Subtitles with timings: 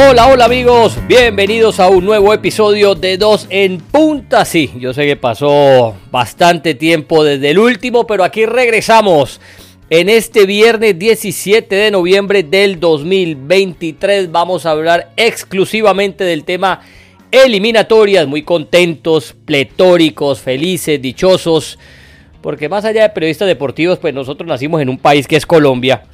[0.00, 4.44] Hola, hola amigos, bienvenidos a un nuevo episodio de Dos en Punta.
[4.44, 9.40] Sí, yo sé que pasó bastante tiempo desde el último, pero aquí regresamos.
[9.90, 16.80] En este viernes 17 de noviembre del 2023 vamos a hablar exclusivamente del tema
[17.32, 18.28] eliminatorias.
[18.28, 21.76] Muy contentos, pletóricos, felices, dichosos.
[22.40, 26.04] Porque más allá de periodistas deportivos, pues nosotros nacimos en un país que es Colombia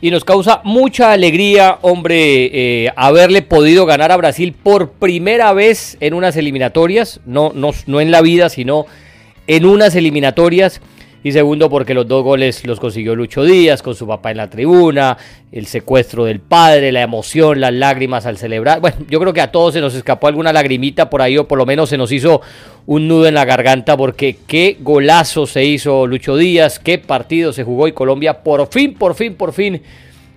[0.00, 2.50] y nos causa mucha alegría, hombre,
[2.84, 8.00] eh, haberle podido ganar a Brasil por primera vez en unas eliminatorias, no, no, no
[8.00, 8.86] en la vida, sino
[9.46, 10.80] en unas eliminatorias.
[11.24, 14.48] Y segundo, porque los dos goles los consiguió Lucho Díaz con su papá en la
[14.48, 15.16] tribuna,
[15.50, 18.80] el secuestro del padre, la emoción, las lágrimas al celebrar.
[18.80, 21.58] Bueno, yo creo que a todos se nos escapó alguna lagrimita por ahí, o por
[21.58, 22.42] lo menos se nos hizo
[22.86, 27.64] un nudo en la garganta, porque qué golazo se hizo Lucho Díaz, qué partido se
[27.64, 29.82] jugó y Colombia por fin, por fin, por fin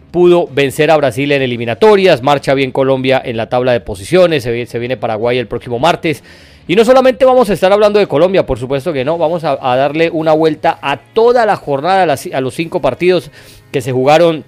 [0.09, 4.79] pudo vencer a Brasil en eliminatorias, marcha bien Colombia en la tabla de posiciones, se
[4.79, 6.23] viene Paraguay el próximo martes.
[6.69, 9.55] Y no solamente vamos a estar hablando de Colombia, por supuesto que no, vamos a,
[9.55, 13.31] darle una vuelta a toda la jornada, a, los cinco partidos
[13.71, 14.45] que se jugaron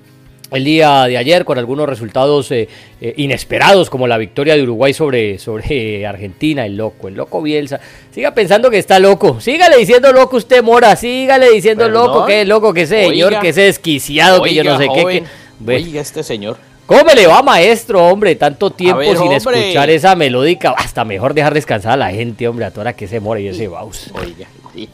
[0.51, 2.69] el día de ayer con algunos resultados eh,
[3.01, 7.79] eh, inesperados como la victoria de Uruguay sobre, sobre Argentina, el loco, el loco Bielsa.
[8.11, 12.47] Siga pensando que está loco, sígale diciendo loco usted Mora, sígale diciendo loco, que es
[12.47, 15.23] loco, que señor, que es desquiciado, que yo no sé qué.
[15.65, 16.57] Que, oiga este señor.
[16.91, 18.35] ¿Cómo le va, maestro, hombre?
[18.35, 20.71] Tanto tiempo sin escuchar esa melódica.
[20.77, 23.69] Hasta mejor dejar descansar a la gente, hombre, a toda que se muere y ese
[23.69, 24.11] baus.
[24.13, 24.89] Oiga, sí.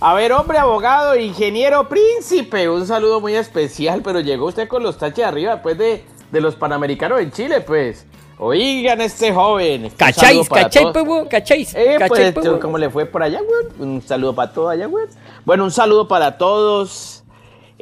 [0.00, 4.96] A ver, hombre, abogado, ingeniero, príncipe, un saludo muy especial, pero llegó usted con los
[4.96, 8.06] taches arriba después de, de los Panamericanos en Chile, pues.
[8.38, 9.90] Oigan este joven.
[9.94, 10.48] ¿Cacháis?
[10.48, 11.74] ¿Cacháis, pues, ¿Cacháis?
[11.74, 13.90] Eh, pues, pues ¿cómo le fue por allá, güey?
[13.90, 15.04] Un saludo para todos allá, güey.
[15.44, 17.11] Bueno, un saludo para todos.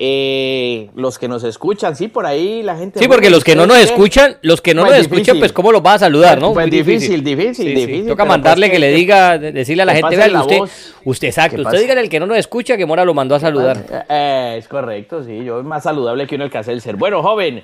[0.03, 2.99] Eh, los que nos escuchan, sí, por ahí la gente.
[2.99, 5.72] Sí, porque los que no nos escuchan, los que no pues nos escuchan, pues cómo
[5.72, 6.55] los va a saludar, ¿no?
[6.55, 8.06] Pues difícil, difícil, difícil.
[8.06, 10.61] Toca mandarle pues que, le diga, decirle a la gente, vea, usted,
[11.05, 14.06] usted exacto, usted diga el que no nos escucha que Mora lo mandó a saludar.
[14.09, 16.97] Eh, es correcto, sí, yo es más saludable que uno el que hace el ser.
[16.97, 17.62] Bueno, joven,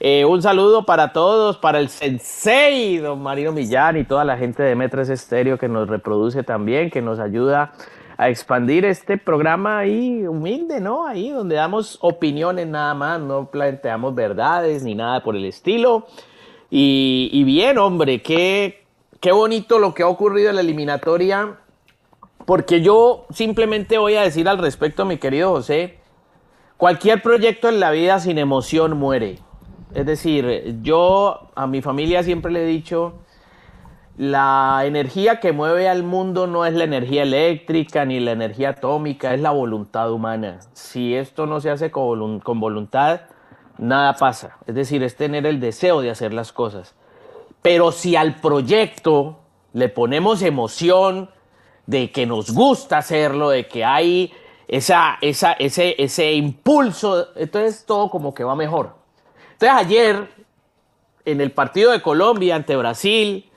[0.00, 4.64] eh, un saludo para todos, para el sensei, don Marino Millán y toda la gente
[4.64, 7.72] de Metres Estéreo que nos reproduce también, que nos ayuda
[8.18, 11.06] a expandir este programa ahí humilde, ¿no?
[11.06, 16.04] Ahí donde damos opiniones nada más, no planteamos verdades ni nada por el estilo.
[16.68, 18.84] Y, bien, hombre, qué,
[19.20, 21.60] qué bonito lo que ha ocurrido en la eliminatoria,
[22.44, 25.98] porque yo simplemente voy a decir al respecto, mi querido José,
[26.76, 29.38] cualquier proyecto en la vida sin emoción muere.
[29.94, 33.14] Es decir, yo a mi familia siempre le he dicho,
[34.18, 39.32] la energía que mueve al mundo no es la energía eléctrica ni la energía atómica,
[39.32, 40.58] es la voluntad humana.
[40.72, 43.20] Si esto no se hace con, voluntad,
[43.78, 44.58] nada pasa.
[44.66, 46.96] Es decir, es tener el deseo de hacer las cosas.
[47.62, 49.38] Pero si al proyecto
[49.72, 51.30] le ponemos emoción
[51.86, 54.32] de que nos gusta hacerlo, de que hay
[54.66, 55.54] esa, ese,
[55.96, 58.96] ese impulso, entonces todo como que va mejor.
[59.52, 60.28] Entonces ayer,
[61.24, 63.47] en el partido de Colombia ante Brasil,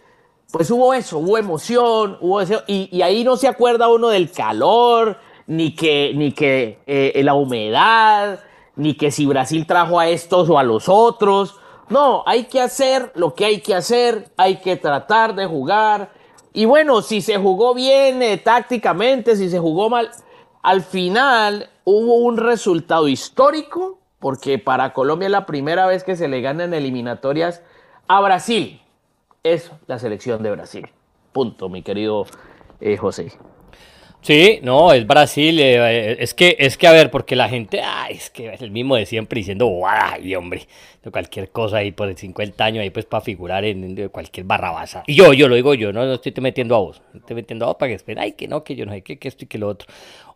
[0.52, 5.18] pues hubo eso, hubo emoción, hubo eso, y, ahí no se acuerda uno del calor,
[5.48, 8.40] ni que, ni que eh, la humedad,
[8.76, 11.56] ni que si Brasil trajo a estos o a los otros.
[11.90, 16.12] No, hay que hacer lo que hay que hacer, hay que tratar de jugar.
[16.54, 20.12] Y bueno, si se jugó bien eh, tácticamente, si se jugó mal,
[20.62, 26.28] al final hubo un resultado histórico, porque para Colombia es la primera vez que se
[26.28, 27.62] le ganan eliminatorias
[28.08, 28.82] a Brasil
[29.44, 30.88] es la selección de Brasil.
[31.32, 32.26] Punto, mi querido
[32.80, 33.32] eh, José.
[34.22, 35.60] Sí, no, es Brasil.
[35.60, 38.62] Eh, eh, es que, es que, a ver, porque la gente, ay, es que es
[38.62, 40.68] el mismo de siempre diciendo, ay, hombre,
[41.12, 45.04] cualquier cosa ahí por el 50 años ahí pues para figurar en, cualquier barrabasa.
[45.08, 47.70] Y yo, yo lo digo yo, no, no estoy metiendo a vos, estoy metiendo a
[47.70, 49.48] vos para que esperen, ay, que no, que yo no sé qué, que esto y
[49.48, 49.88] que lo otro.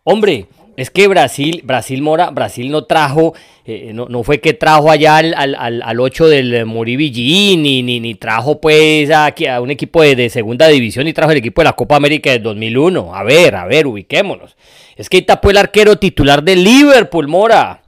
[0.08, 4.88] Hombre, es que Brasil, Brasil Mora, Brasil no trajo, eh, no, no, fue que trajo
[4.88, 9.72] allá al, al, al 8 del Moribillín, ni, ni, ni, trajo pues a, a un
[9.72, 13.16] equipo de, de, segunda división, ni trajo el equipo de la Copa América del 2001.
[13.16, 14.56] A ver, a ver, ubiquémonos.
[14.94, 17.82] Es que ahí tapó el arquero titular de Liverpool, Mora.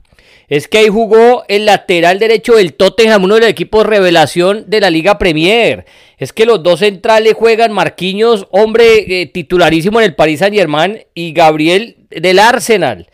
[0.49, 4.81] Es que ahí jugó el lateral derecho del Tottenham, uno de los equipos revelación de
[4.81, 5.85] la Liga Premier.
[6.17, 11.03] Es que los dos centrales juegan Marquinhos, hombre eh, titularísimo en el Paris Saint Germain,
[11.13, 13.07] y Gabriel del Arsenal,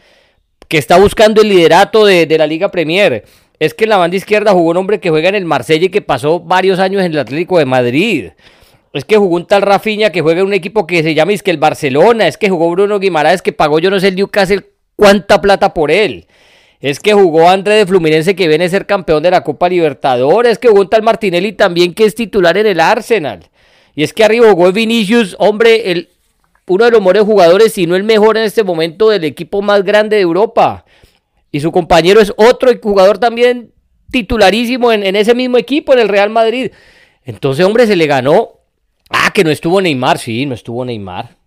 [0.70, 3.26] que está buscando el liderato de, la Liga Premier.
[3.60, 5.90] Es que en la banda izquierda jugó un hombre que juega en el Marsella y
[5.90, 8.30] que pasó varios años en el Atlético de Madrid.
[8.94, 11.52] Es que jugó un tal Rafinha que juega en un equipo que se llama que
[11.52, 12.30] el Barcelona.
[12.30, 15.92] Es que jugó Bruno Guimaraes que pagó yo no sé el Newcastle cuánta plata por
[15.92, 16.28] él.
[16.80, 20.54] Es que jugó André de Fluminense que viene a ser campeón de la Copa Libertadores.
[20.54, 23.50] Es que jugó un tal Martinelli también que es titular en el Arsenal.
[23.96, 26.10] Y es que arriba jugó Vinicius, hombre, el,
[26.68, 29.84] uno de los mejores jugadores, si no el mejor en este momento del equipo más
[29.84, 30.86] grande de Europa.
[31.52, 33.72] Y su compañero es otro jugador también
[34.12, 36.72] titularísimo en, en ese mismo equipo, en el Real Madrid.
[37.24, 38.60] Entonces, hombre, se le ganó.
[39.10, 41.38] Ah, que no estuvo Neymar, sí, no estuvo Neymar.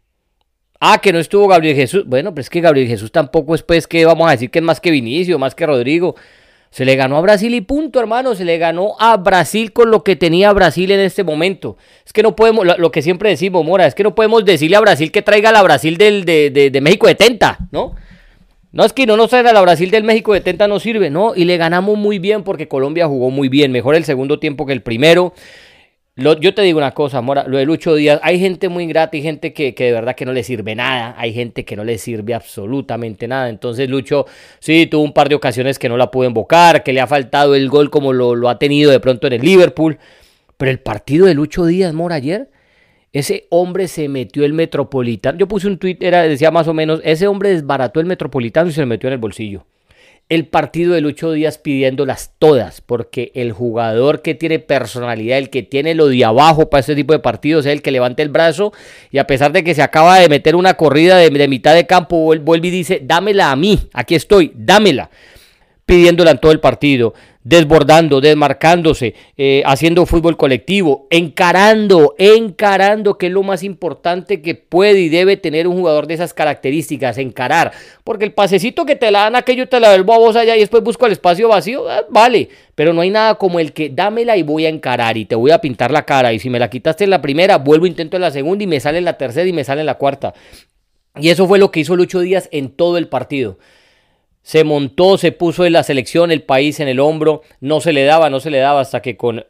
[0.80, 2.04] Ah, que no estuvo Gabriel Jesús.
[2.06, 4.64] Bueno, pero es que Gabriel Jesús tampoco es pues que vamos a decir que es
[4.64, 6.14] más que Vinicio, más que Rodrigo.
[6.70, 8.34] Se le ganó a Brasil y punto, hermano.
[8.34, 11.76] Se le ganó a Brasil con lo que tenía Brasil en este momento.
[12.06, 14.80] Es que no podemos, lo, que siempre decimos, Mora, es que no podemos decirle a
[14.80, 17.94] Brasil que traiga a la Brasil del, de, de, de México 70, ¿no?
[18.70, 21.34] No es que no nos traiga la Brasil del México 70 no sirve, no.
[21.34, 23.72] Y le ganamos muy bien porque Colombia jugó muy bien.
[23.72, 25.32] Mejor el segundo tiempo que el primero
[26.18, 29.22] yo te digo una cosa, Mora, lo de Lucho Díaz, hay gente muy ingrata y
[29.22, 32.34] gente que, de verdad que no le sirve nada, hay gente que no le sirve
[32.34, 33.48] absolutamente nada.
[33.48, 34.26] Entonces Lucho
[34.58, 37.54] sí tuvo un par de ocasiones que no la pudo invocar, que le ha faltado
[37.54, 39.98] el gol como lo, lo ha tenido de pronto en el Liverpool.
[40.56, 42.50] Pero el partido de Lucho Díaz, Mora, ayer,
[43.12, 45.38] ese hombre se metió el Metropolitano.
[45.38, 48.72] Yo puse un tweet, era, decía más o menos, ese hombre desbarató el Metropolitano y
[48.72, 49.66] se lo metió en el bolsillo
[50.28, 55.62] el partido de Lucho Díaz pidiéndolas todas, porque el jugador que tiene personalidad, el que
[55.62, 58.72] tiene lo de abajo para este tipo de partidos, es el que levanta el brazo
[59.10, 62.34] y a pesar de que se acaba de meter una corrida de, mitad de campo,
[62.40, 65.10] vuelve y dice, dámela a mí, aquí estoy, dámela,
[65.88, 67.14] pidiéndola en todo el partido
[67.48, 75.00] desbordando, desmarcándose, eh, haciendo fútbol colectivo, encarando, encarando, que es lo más importante que puede
[75.00, 77.72] y debe tener un jugador de esas características, encarar.
[78.04, 80.60] Porque el pasecito que te la dan aquello te la vuelvo a vos allá y
[80.60, 84.36] después busco el espacio vacío, ah, vale, pero no hay nada como el que dámela
[84.36, 86.68] y voy a encarar y te voy a pintar la cara y si me la
[86.68, 89.48] quitaste en la primera, vuelvo, intento en la segunda y me sale en la tercera
[89.48, 90.34] y me sale en la cuarta.
[91.18, 93.56] Y eso fue lo que hizo Lucho Díaz en todo el partido
[94.48, 98.04] se montó, se puso en la selección, el país en el hombro, no se le
[98.04, 99.44] daba, no se le daba hasta que con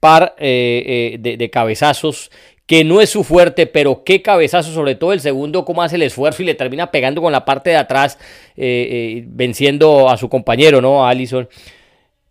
[0.00, 2.30] par eh, eh, de, cabezazos,
[2.64, 6.02] que no es su fuerte, pero qué cabezazo, sobre todo el segundo, cómo hace el
[6.02, 8.18] esfuerzo y le termina pegando con la parte de atrás,
[8.56, 11.04] eh, venciendo a su compañero, ¿no?
[11.04, 11.46] A Allison.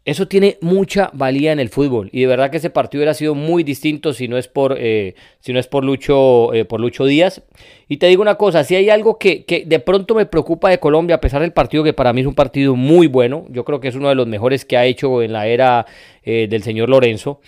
[0.07, 3.35] Eso tiene mucha valía en el fútbol y de verdad que ese partido hubiera sido
[3.35, 7.03] muy distinto si no es por, eh, si no es por, Lucho, eh, por Lucho
[7.03, 7.41] Díaz.
[7.89, 11.17] Y te digo una cosa, si hay algo que, de pronto me preocupa de Colombia,
[11.17, 13.89] a pesar del partido que para mí es un partido muy bueno, yo creo que
[13.89, 15.85] es uno de los mejores que ha hecho en la era
[16.23, 17.41] eh, del señor Lorenzo,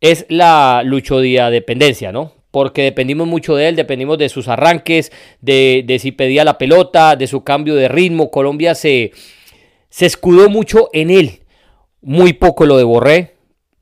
[0.00, 2.34] es la Lucho Díaz dependencia, ¿no?
[2.52, 5.10] porque dependimos mucho de él, dependimos de sus arranques,
[5.40, 8.30] de, de, si pedía la pelota, de su cambio de ritmo.
[8.30, 9.10] Colombia se,
[9.90, 11.40] se escudó mucho en él
[12.06, 13.32] muy poco lo de Borré.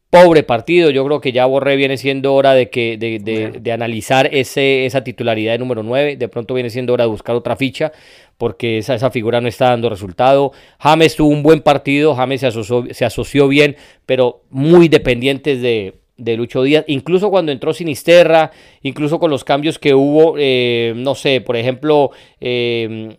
[0.08, 4.86] Pobre partido, yo creo que ya Borré viene siendo hora de, que, de, analizar ese,
[4.86, 6.16] esa titularidad de número 9.
[6.16, 7.92] De pronto viene siendo hora de buscar otra ficha
[8.38, 10.52] porque esa, esa figura no está dando resultado.
[10.78, 13.76] James tuvo un buen partido, James se asoció, se asoció bien,
[14.06, 19.78] pero muy dependientes de, de Lucho Díaz, incluso cuando entró Sinisterra, incluso con los cambios
[19.78, 22.10] que hubo, eh, no sé, por ejemplo,
[22.40, 23.18] eh,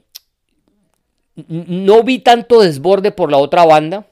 [1.48, 4.08] no vi tanto desborde por la otra banda,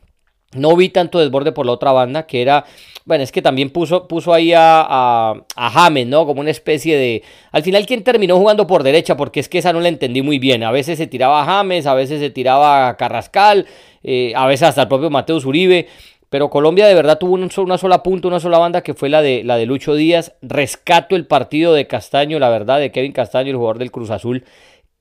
[0.55, 2.65] no vi tanto desborde por la otra banda, que era,
[3.05, 6.25] bueno, es que también puso, puso ahí a, a, James, ¿no?
[6.25, 7.23] Como una especie de...
[7.51, 9.17] Al final, ¿quién terminó jugando por derecha?
[9.17, 10.63] Porque es que esa no la entendí muy bien.
[10.63, 13.65] A veces se tiraba a James, a veces se tiraba a Carrascal,
[14.03, 15.87] eh, a veces hasta el propio Mateus Uribe.
[16.33, 19.43] Pero Colombia de verdad tuvo una sola punta, una sola banda que fue la de,
[19.43, 20.33] la de Lucho Díaz.
[20.41, 24.43] Rescato el partido de Castaño, la verdad, de Kevin Castaño, el jugador del Cruz Azul.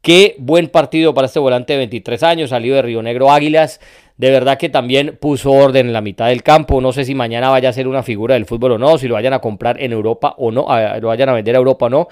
[0.03, 3.81] Qué buen partido para este volante de 23 años, salido de Río Negro Águilas
[4.23, 6.81] de verdad que también puso orden en la mitad del campo.
[6.81, 9.15] No sé si mañana vaya a ser una figura del fútbol o no, si lo
[9.15, 10.67] vayan a comprar en Europa o no,
[11.01, 12.09] lo vayan a vender a Europa o no.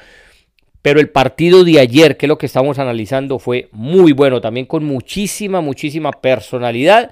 [0.82, 4.66] Pero el partido de ayer, que es lo que estamos analizando, fue muy bueno, también
[4.66, 7.11] con muchísima, muchísima personalidad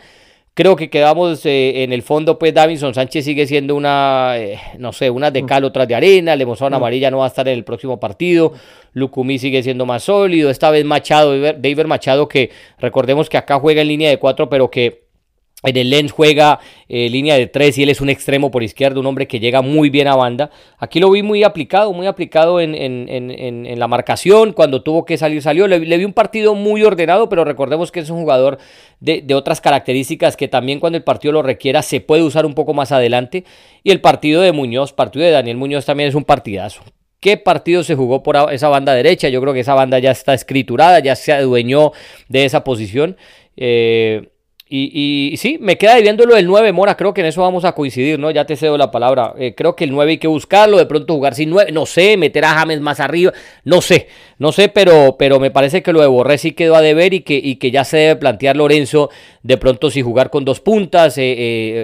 [0.59, 4.93] Creo que quedamos eh, en el fondo, pues Davinson Sánchez sigue siendo una, eh, no
[4.93, 6.35] sé, una de cal, otra de arena.
[6.35, 8.55] Le a Amarilla no va a estar en el próximo partido.
[8.93, 10.51] Lucumí sigue siendo más sólido.
[10.51, 12.51] Esta vez Machado, David Machado, que
[12.81, 15.08] recordemos que acá juega en línea de cuatro, pero que
[15.65, 19.01] en el Lens juega eh, línea de tres y él es un extremo por izquierda,
[19.01, 20.51] un hombre que llega muy bien a banda.
[20.79, 24.53] Aquí lo vi muy aplicado, muy aplicado en, la marcación.
[24.53, 25.67] Cuando tuvo que salir, salió.
[25.67, 28.59] Le, vi un partido muy ordenado, pero recordemos que es un jugador
[29.01, 32.55] de, de, otras características que también cuando el partido lo requiera se puede usar un
[32.55, 33.45] poco más adelante.
[33.83, 36.83] Y el partido de Muñoz, partido de Daniel Muñoz también es un partidazo.
[37.19, 39.29] ¿Qué partido se jugó por esa banda derecha?
[39.29, 41.91] Yo creo que esa banda ya está escriturada, ya se adueñó
[42.29, 43.17] de esa posición.
[43.57, 44.29] Eh,
[44.71, 47.73] y, sí, me queda viendo lo del 9, Mora, creo que en eso vamos a
[47.73, 48.31] coincidir, ¿no?
[48.31, 49.33] Ya te cedo la palabra.
[49.39, 52.19] Eh, creo que el 9 hay que buscarlo, de pronto jugar sin 9, no sé,
[52.19, 53.33] meter a James más arriba,
[53.65, 54.09] no sé,
[54.39, 57.21] no sé, pero, pero me parece que lo de Borré sí quedó a deber y
[57.21, 59.09] que, y que ya se debe plantear Lorenzo
[59.43, 61.23] de pronto si jugar con dos puntas eh,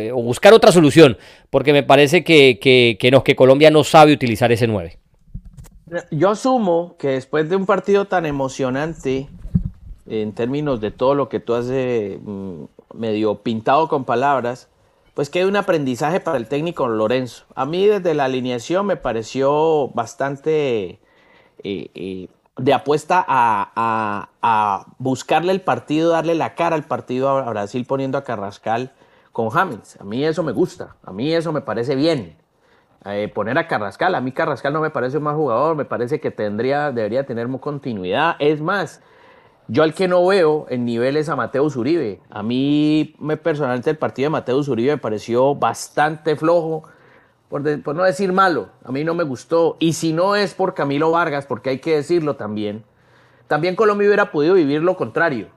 [0.09, 1.17] eh, o buscar otra solución,
[1.49, 4.99] porque me parece que, que, que, no, que Colombia no sabe utilizar ese 9.
[6.11, 9.29] Yo asumo que después de un partido tan emocionante,
[10.07, 14.69] en términos de todo lo que tú has mm, medio pintado con palabras,
[15.15, 17.45] pues que hay un aprendizaje para el técnico Lorenzo.
[17.55, 20.99] A mí desde la alineación me pareció bastante
[21.63, 24.29] eh, eh, de apuesta a,
[24.99, 28.93] buscarle el partido, darle la cara al partido a Brasil poniendo a Carrascal
[29.33, 29.99] con James.
[30.01, 32.37] A mí eso me gusta, a mí eso me parece bien.
[33.07, 36.21] Eh, poner a Carrascal, a mí Carrascal no me parece un mal jugador, me parece
[36.21, 38.37] que tendría, debería tener continuidad.
[38.39, 39.03] Es más,
[39.69, 42.21] yo al que no veo en niveles a Mateus Uribe.
[42.31, 46.85] A mí me, personalmente el partido de Mateus Uribe me pareció bastante flojo,
[47.49, 48.69] por, no decir malo.
[48.85, 49.77] A mí no me gustó.
[49.79, 52.85] Y si no es por Camilo Vargas, porque hay que decirlo también,
[53.47, 55.49] también Colombia hubiera podido vivir lo contrario,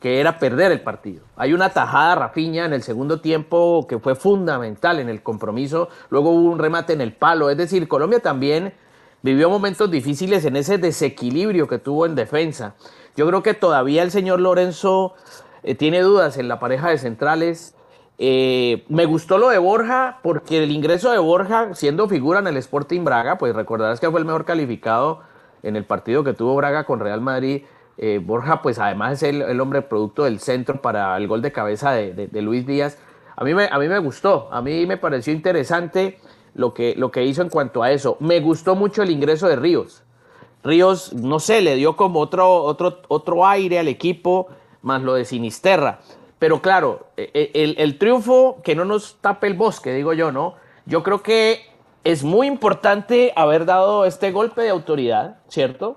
[0.00, 1.24] que era perder el partido.
[1.36, 5.88] Hay una tajada Rafiña en el segundo tiempo que fue fundamental en el compromiso.
[6.10, 7.50] Luego hubo un remate en el palo.
[7.50, 8.74] Es decir, Colombia también
[9.22, 12.74] vivió momentos difíciles en ese desequilibrio que tuvo en defensa.
[13.18, 15.14] Yo creo que todavía el señor Lorenzo
[15.64, 17.74] eh, tiene dudas en la pareja de centrales.
[18.16, 22.56] Eh, me gustó lo de Borja porque el ingreso de Borja, siendo figura en el
[22.58, 25.22] Sporting Braga, pues recordarás que fue el mejor calificado
[25.64, 27.64] en el partido que tuvo Braga con Real Madrid.
[27.96, 31.90] Eh, Borja, pues además es el, hombre producto del centro para el gol de cabeza
[31.90, 32.98] de, Luis Díaz.
[33.34, 36.20] A mí, me, a mí me gustó, a mí me pareció interesante
[36.54, 38.16] lo que, lo que hizo en cuanto a eso.
[38.20, 40.04] Me gustó mucho el ingreso de Ríos.
[40.68, 44.48] Ríos, no sé, le dio como otro, otro, otro aire al equipo,
[44.82, 46.00] más lo de Sinisterra.
[46.38, 50.54] Pero claro, e, e, el, triunfo que no nos tape el bosque, digo yo, ¿no?
[50.84, 51.62] Yo creo que
[52.04, 55.96] es muy importante haber dado este golpe de autoridad, ¿cierto?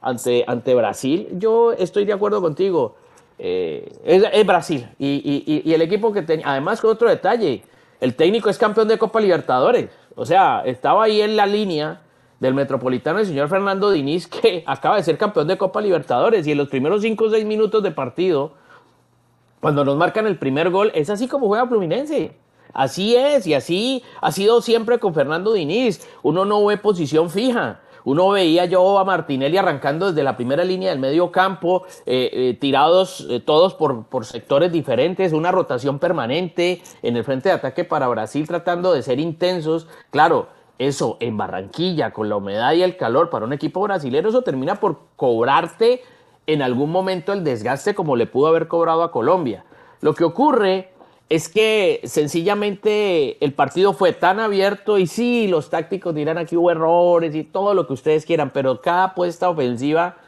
[0.00, 1.28] Ante, ante Brasil.
[1.32, 2.94] Yo estoy de acuerdo contigo.
[3.38, 4.88] Eh, es, Brasil.
[5.00, 7.64] Y, y, el equipo que tenía, además con otro detalle,
[8.00, 9.90] el técnico es campeón de Copa Libertadores.
[10.14, 12.02] O sea, estaba ahí en la línea
[12.42, 16.50] del Metropolitano, el señor Fernando Diniz, que acaba de ser campeón de Copa Libertadores y
[16.50, 18.54] en los primeros 5 o 6 minutos de partido,
[19.60, 22.32] cuando nos marcan el primer gol, es así como juega Fluminense.
[22.72, 26.04] Así es, y así ha sido siempre con Fernando Diniz.
[26.24, 27.80] Uno no ve posición fija.
[28.02, 32.58] Uno veía yo a Martinelli arrancando desde la primera línea del medio campo, eh, eh,
[32.60, 37.84] tirados eh, todos por, por, sectores diferentes, una rotación permanente en el frente de ataque
[37.84, 39.86] para Brasil tratando de ser intensos.
[40.10, 40.48] Claro,
[40.82, 44.76] eso en Barranquilla, con la humedad y el calor para un equipo brasileño, eso termina
[44.76, 46.02] por cobrarte
[46.46, 49.64] en algún momento el desgaste como le pudo haber cobrado a Colombia.
[50.00, 50.90] Lo que ocurre
[51.28, 56.70] es que sencillamente el partido fue tan abierto y sí, los tácticos dirán aquí hubo
[56.70, 60.18] errores y todo lo que ustedes quieran, pero cada apuesta ofensiva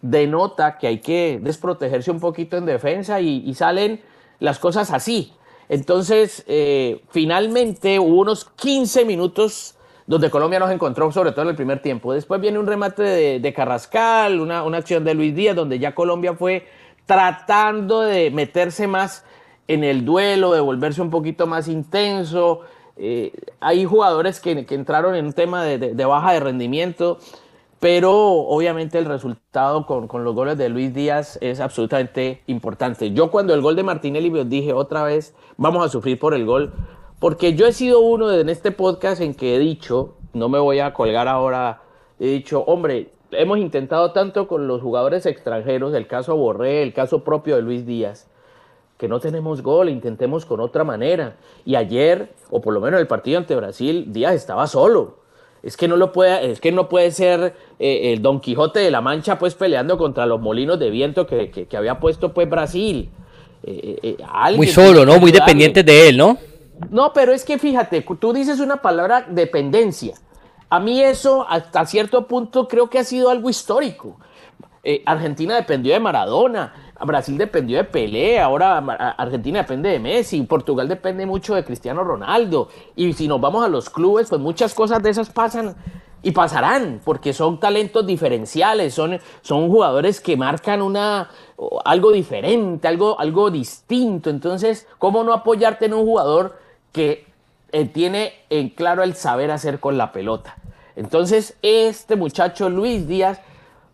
[0.00, 4.00] denota que hay que desprotegerse un poquito en defensa y, salen
[4.38, 5.34] las cosas así.
[5.68, 9.76] Entonces, eh, finalmente hubo unos 15 minutos
[10.10, 12.12] donde Colombia nos encontró, sobre todo en el primer tiempo.
[12.12, 16.66] Después viene un remate de, Carrascal, una, acción de Luis Díaz, donde ya Colombia fue
[17.06, 19.24] tratando de meterse más
[19.68, 22.62] en el duelo, de volverse un poquito más intenso.
[22.96, 27.20] Eh, hay jugadores que, entraron en un tema de, baja de rendimiento,
[27.78, 33.12] pero obviamente el resultado con, con, los goles de Luis Díaz es absolutamente importante.
[33.12, 36.72] Yo cuando el gol de Martinelli dije otra vez, vamos a sufrir por el gol,
[37.20, 40.80] porque yo he sido uno en este podcast en que he dicho, no me voy
[40.80, 41.82] a colgar ahora,
[42.18, 47.22] he dicho, hombre, hemos intentado tanto con los jugadores extranjeros, el caso Borré, el caso
[47.22, 48.28] propio de Luis Díaz,
[48.96, 51.36] que no tenemos gol, intentemos con otra manera.
[51.66, 55.20] Y ayer, o por lo menos en el partido ante Brasil, Díaz estaba solo.
[55.62, 58.90] Es que no lo puede, es que no puede ser eh, el Don Quijote de
[58.90, 63.10] la Mancha, pues peleando contra los molinos de viento que, había puesto pues Brasil.
[63.62, 65.18] Eh, eh, Muy solo, ¿no?
[65.18, 66.38] Muy dependiente de él, ¿no?
[66.90, 70.14] No, pero es que fíjate, tú dices una palabra dependencia.
[70.68, 74.18] A mí eso hasta cierto punto creo que ha sido algo histórico.
[74.82, 76.72] Eh, Argentina dependió de Maradona,
[77.04, 78.78] Brasil dependió de Pelé, ahora
[79.16, 82.68] Argentina depende de Messi, Portugal depende mucho de Cristiano Ronaldo.
[82.96, 85.76] Y si nos vamos a los clubes, pues muchas cosas de esas pasan
[86.22, 91.30] y pasarán, porque son talentos diferenciales, son, son jugadores que marcan una,
[91.84, 94.28] algo diferente, algo, algo distinto.
[94.28, 97.24] Entonces, ¿cómo no apoyarte en un jugador que
[97.72, 100.56] eh, tiene en claro el saber hacer con la pelota.
[100.96, 103.40] Entonces, este muchacho Luis Díaz,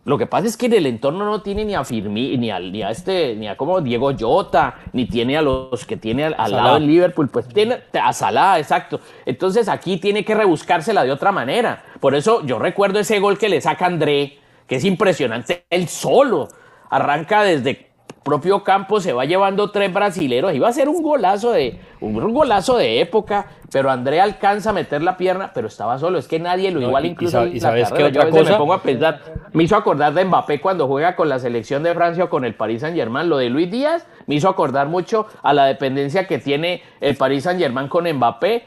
[0.04, 2.60] Lo que pasa es que en el entorno no tiene ni a Firmí, ni a,
[2.60, 6.52] ni a este, ni a como Diego Jota, ni tiene a los que tiene al,
[6.52, 9.00] lado del Liverpool, pues tiene a Salah, exacto.
[9.24, 11.84] Entonces aquí tiene que rebuscársela de otra manera.
[11.98, 14.38] Por eso yo recuerdo ese gol que le saca André,
[14.68, 16.48] que es impresionante, él solo
[16.88, 17.85] arranca desde
[18.26, 20.52] propio campo se va llevando tres brasileros.
[20.52, 25.00] Iba a ser un golazo de un golazo de época, pero André alcanza a meter
[25.00, 26.18] la pierna, pero estaba solo.
[26.18, 27.46] Es que nadie lo igual incluso.
[27.46, 28.50] Y, sabes qué otra cosa.
[28.50, 29.20] Me pongo a pensar.
[29.52, 32.56] Me hizo acordar de Mbappé cuando juega con la selección de Francia o con el
[32.56, 33.28] Paris Saint Germain.
[33.28, 37.44] Lo de Luis Díaz me hizo acordar mucho a la dependencia que tiene el Paris
[37.44, 38.64] Saint Germain con Mbappé.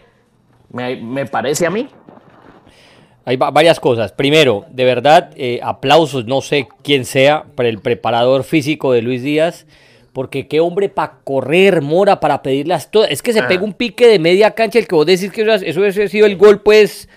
[0.71, 1.89] Me, me parece a mí.
[3.25, 4.11] Hay varias cosas.
[4.11, 9.21] Primero, de verdad, eh, aplausos, no sé quién sea, para el preparador físico de Luis
[9.21, 9.67] Díaz,
[10.13, 13.11] porque qué hombre para correr, Mora, para pedirlas todas.
[13.11, 13.47] Es que se ah.
[13.47, 16.37] pega un pique de media cancha, el que vos decís que eso ha sido el
[16.37, 17.07] gol, pues,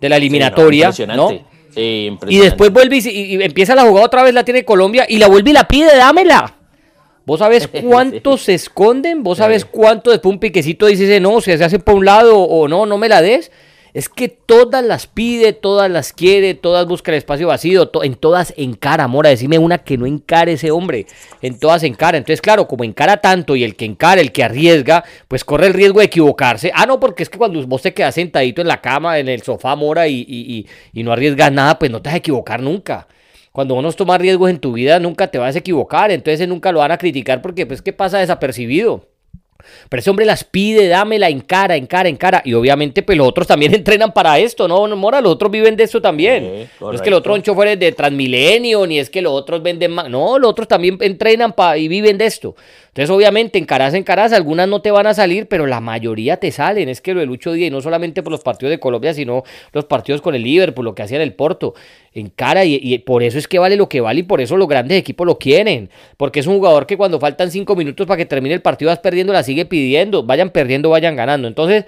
[0.00, 1.30] de la eliminatoria, ¿no?
[1.76, 5.50] y después vuelve y, empieza la jugada otra vez, la tiene Colombia, y la vuelve
[5.50, 6.54] y la pide, dámela.
[7.26, 9.22] ¿Vos sabés cuántos se esconden?
[9.22, 12.86] ¿Vos sabés cuánto después un piquecito dice, no, se hace por un lado o no,
[12.86, 13.50] no me la des?
[13.96, 18.52] Es que todas las pide, todas las quiere, todas busca el espacio vacío, en todas
[18.58, 19.30] encara, Mora.
[19.30, 21.06] Decime una que no encare ese hombre.
[21.40, 22.18] En todas encara.
[22.18, 25.72] Entonces, claro, como encara tanto y el que encara, el que arriesga, pues corre el
[25.72, 26.70] riesgo de equivocarse.
[26.74, 29.40] Ah, no, porque es que cuando vos te quedas sentadito en la cama, en el
[29.40, 33.08] sofá, Mora, y, no arriesgas nada, pues no te vas a equivocar nunca.
[33.50, 36.10] Cuando uno toma riesgos en tu vida, nunca te vas a equivocar.
[36.10, 39.06] Entonces, nunca lo van a criticar porque, pues, ¿qué pasa desapercibido?
[39.88, 42.42] Pero ese hombre las pide, dámela en cara, en cara, en cara.
[42.44, 45.20] Y obviamente, pues los otros también entrenan para esto, ¿no, Mora?
[45.20, 46.68] Los otros viven de eso también.
[46.80, 50.08] no es que los otros choferes de Transmilenio, ni es que los otros venden más.
[50.08, 52.54] No, los otros también entrenan para y viven de esto.
[52.96, 56.50] Entonces, obviamente, en caras en algunas no te van a salir, pero la mayoría te
[56.50, 56.88] salen.
[56.88, 59.42] Es que lo de Lucho Díaz, y no solamente por los partidos de Colombia, sino
[59.74, 61.74] los partidos con el Liverpool, lo que hacía en el Porto,
[62.14, 64.66] en cara, y, por eso es que vale lo que vale, y por eso los
[64.66, 65.90] grandes equipos lo quieren.
[66.16, 69.00] Porque es un jugador que cuando faltan cinco minutos para que termine el partido, vas
[69.00, 70.22] perdiendo, la sigue pidiendo.
[70.22, 71.48] Vayan perdiendo, vayan ganando.
[71.48, 71.84] Entonces.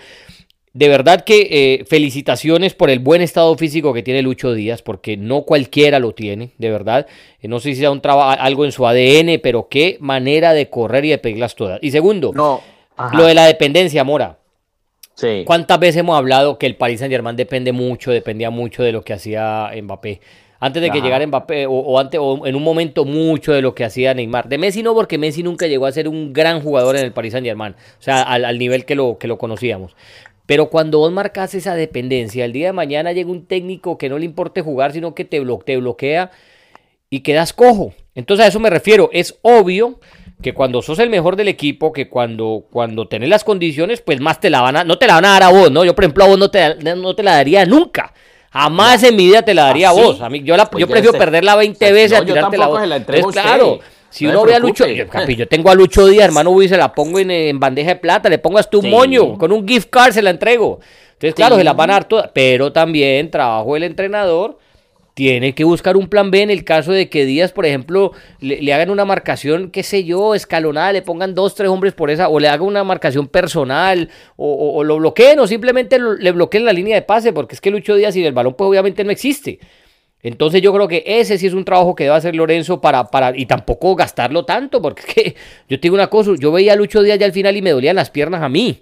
[0.79, 5.17] De verdad que eh, felicitaciones por el buen estado físico que tiene Lucho Díaz, porque
[5.17, 7.09] no cualquiera lo tiene, de verdad.
[7.43, 11.05] Eh, no sé si sea un algo en su ADN, pero qué manera de correr
[11.05, 11.81] y de pegarlas todas.
[11.83, 12.61] Y segundo, no.
[13.13, 14.39] lo de la dependencia, Mora.
[15.15, 15.43] Sí.
[15.45, 19.03] ¿Cuántas veces hemos hablado que el Paris Saint Germain depende mucho, dependía mucho de lo
[19.03, 20.21] que hacía Mbappé?
[20.61, 23.85] Antes de que llegara Mbappé, o, antes, o en un momento mucho de lo que
[23.85, 24.49] hacía Neymar.
[24.49, 27.33] De Messi no, porque Messi nunca llegó a ser un gran jugador en el Paris
[27.33, 27.75] Saint Germain.
[27.75, 29.95] O sea, al, al nivel que lo, que lo conocíamos.
[30.49, 34.19] Pero cuando vos marcas esa dependencia, el día de mañana llega un técnico que no
[34.19, 36.31] le importe jugar, sino que te, bloquea
[37.11, 37.93] y quedas cojo.
[38.15, 39.11] Entonces a eso me refiero.
[39.13, 40.01] Es obvio
[40.41, 44.41] que cuando sos el mejor del equipo, que cuando, cuando tenés las condiciones, pues más
[44.41, 45.85] te la van a, no te la van a dar a vos, ¿no?
[45.85, 48.15] Yo, por ejemplo, a vos no te, no te la daría nunca.
[48.51, 50.23] Jamás en mi vida te la daría a ¿Ah, vos.
[50.23, 52.81] A mí, yo, la, pues yo prefiero perderla 20 veces a tirarte la voz.
[53.33, 53.81] claro,
[54.11, 57.19] si uno ve a Lucho, yo, tengo a Lucho Díaz, hermano Uy, se la pongo
[57.19, 60.31] en, bandeja de plata, le pongo hasta un moño, con un gift card se la
[60.31, 60.81] entrego.
[61.13, 64.59] Entonces, claro, se la van a dar todas, pero también trabajo el entrenador
[65.19, 68.73] tiene que buscar un plan B en el caso de que Díaz, por ejemplo, le,
[68.73, 72.39] hagan una marcación, qué sé yo, escalonada, le pongan dos, tres hombres por esa, o
[72.39, 77.03] le hagan una marcación personal, o, lo bloqueen, o simplemente le bloqueen la línea de
[77.03, 79.59] pase, porque es que Lucho Díaz y el balón, pues obviamente no existe.
[80.23, 83.37] Entonces yo creo que ese sí es un trabajo que debe hacer Lorenzo para, para,
[83.37, 85.37] y tampoco gastarlo tanto, porque es que
[85.69, 87.71] yo te digo una cosa, yo veía a Lucho Díaz ya al final y me
[87.71, 88.81] dolían las piernas a mí.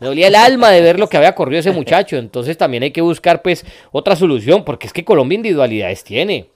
[0.00, 2.16] Me dolía el alma de ver lo que había corrido ese muchacho.
[2.16, 6.48] Entonces también hay que buscar pues otra solución, porque es que Colombia individualidades tiene.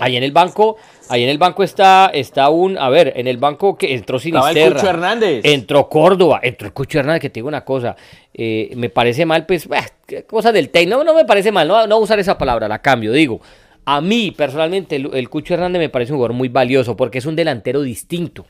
[0.00, 0.76] Ahí en el banco,
[1.10, 4.76] ahí en el banco está, está un, a ver, en el banco que entró Sinisterra.
[4.76, 5.44] Cucho Hernández.
[5.44, 7.94] Entró Córdoba, entró el Cucho Hernández, que te digo una cosa,
[8.32, 9.68] eh, me parece mal, pues,
[10.26, 13.42] cosa del técnico, no, me parece mal, no, no usar esa palabra, la cambio, digo,
[13.84, 17.34] a mí, personalmente, el, Cucho Hernández me parece un jugador muy valioso porque es un
[17.34, 18.46] delantero distinto.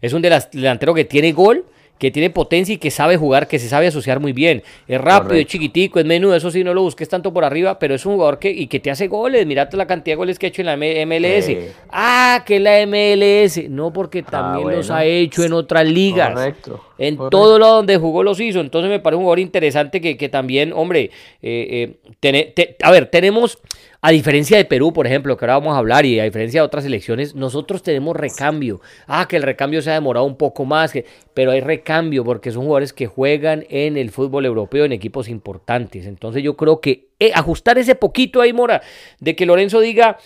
[0.00, 1.64] Es un delantero que tiene gol,
[1.98, 4.62] que tiene potencia y que sabe jugar, que se sabe asociar muy bien.
[4.86, 7.94] Es rápido, es chiquitico, es menudo, eso sí no lo busques tanto por arriba, pero
[7.94, 9.46] es un jugador que, y que te hace goles.
[9.46, 11.50] Mirate la cantidad de goles que ha hecho en la MLS.
[11.90, 13.68] Ah, que la MLS.
[13.70, 16.32] No, porque ah, también los ha hecho en otras ligas.
[16.32, 16.85] Correcto.
[16.98, 18.60] En todo lo donde jugó los hizo.
[18.60, 21.10] Entonces me parece un jugador interesante que, que también, hombre,
[21.42, 23.58] eh, eh, a ver, tenemos
[24.06, 26.64] a diferencia de Perú, por ejemplo, que ahora vamos a hablar, y a diferencia de
[26.64, 28.80] otras elecciones, nosotros tenemos recambio.
[29.06, 30.92] Ah, que el recambio se ha demorado un poco más,
[31.34, 36.06] pero hay recambio porque son jugadores que juegan en el fútbol europeo en equipos importantes.
[36.06, 38.80] Entonces yo creo que eh, ajustar ese poquito ahí, Mora,
[39.18, 40.18] de que Lorenzo diga,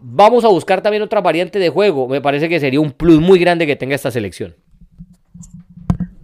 [0.00, 3.38] vamos a buscar también otra variante de juego, me parece que sería un plus muy
[3.38, 4.54] grande que tenga esta selección.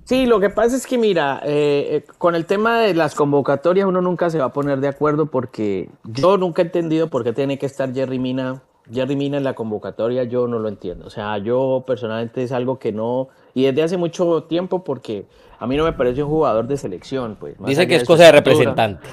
[0.08, 3.86] Sí, lo que pasa es que mira, eh, eh, con el tema de las convocatorias
[3.86, 7.34] uno nunca se va a poner de acuerdo porque yo nunca he entendido por qué
[7.34, 11.06] tiene que estar Jerry Mina Jerry Mina en la convocatoria yo no lo entiendo.
[11.06, 13.28] O sea, yo personalmente es algo que no...
[13.52, 15.26] Y desde hace mucho tiempo porque
[15.58, 17.36] a mí no me parece un jugador de selección.
[17.38, 19.06] Pues, Dice que es cosa de representante.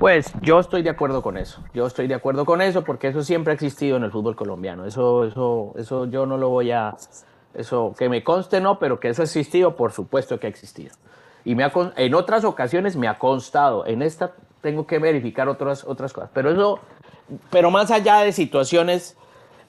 [0.00, 1.62] Pues yo estoy de acuerdo con eso.
[1.72, 4.86] Yo estoy de acuerdo con eso porque eso siempre ha existido en el fútbol colombiano.
[4.86, 6.96] Eso, eso, eso yo no lo voy a...
[7.54, 10.94] Eso que me conste no, pero que eso ha existido, por supuesto que ha existido.
[11.44, 13.86] Y me ha, en otras ocasiones me ha constado.
[13.86, 16.30] En esta tengo que verificar otras, otras cosas.
[16.32, 16.78] Pero eso,
[17.50, 19.16] pero más allá de situaciones,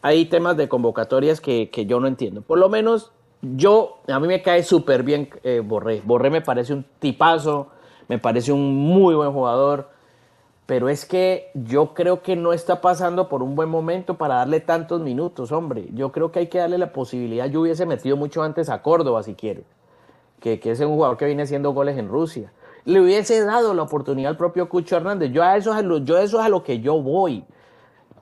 [0.02, 2.42] hay temas de convocatorias que, que yo no entiendo.
[2.42, 6.02] Por lo menos yo, a mí me cae súper bien eh, Borré.
[6.04, 7.68] Borré me parece un tipazo,
[8.08, 9.90] me parece un muy buen jugador.
[10.66, 14.62] Pero es que yo creo que no está pasando por un buen momento para darle
[14.62, 15.88] tantos minutos, hombre.
[15.94, 17.48] Yo creo que hay que darle la posibilidad.
[17.48, 19.64] Yo hubiese metido mucho antes a Córdoba, si quiere,
[20.40, 22.52] que, que es un jugador que viene haciendo goles en Rusia
[22.86, 25.32] le hubiese dado la oportunidad al propio Cucho Hernández.
[25.32, 27.44] Yo a eso es a lo, yo eso es a lo que yo voy.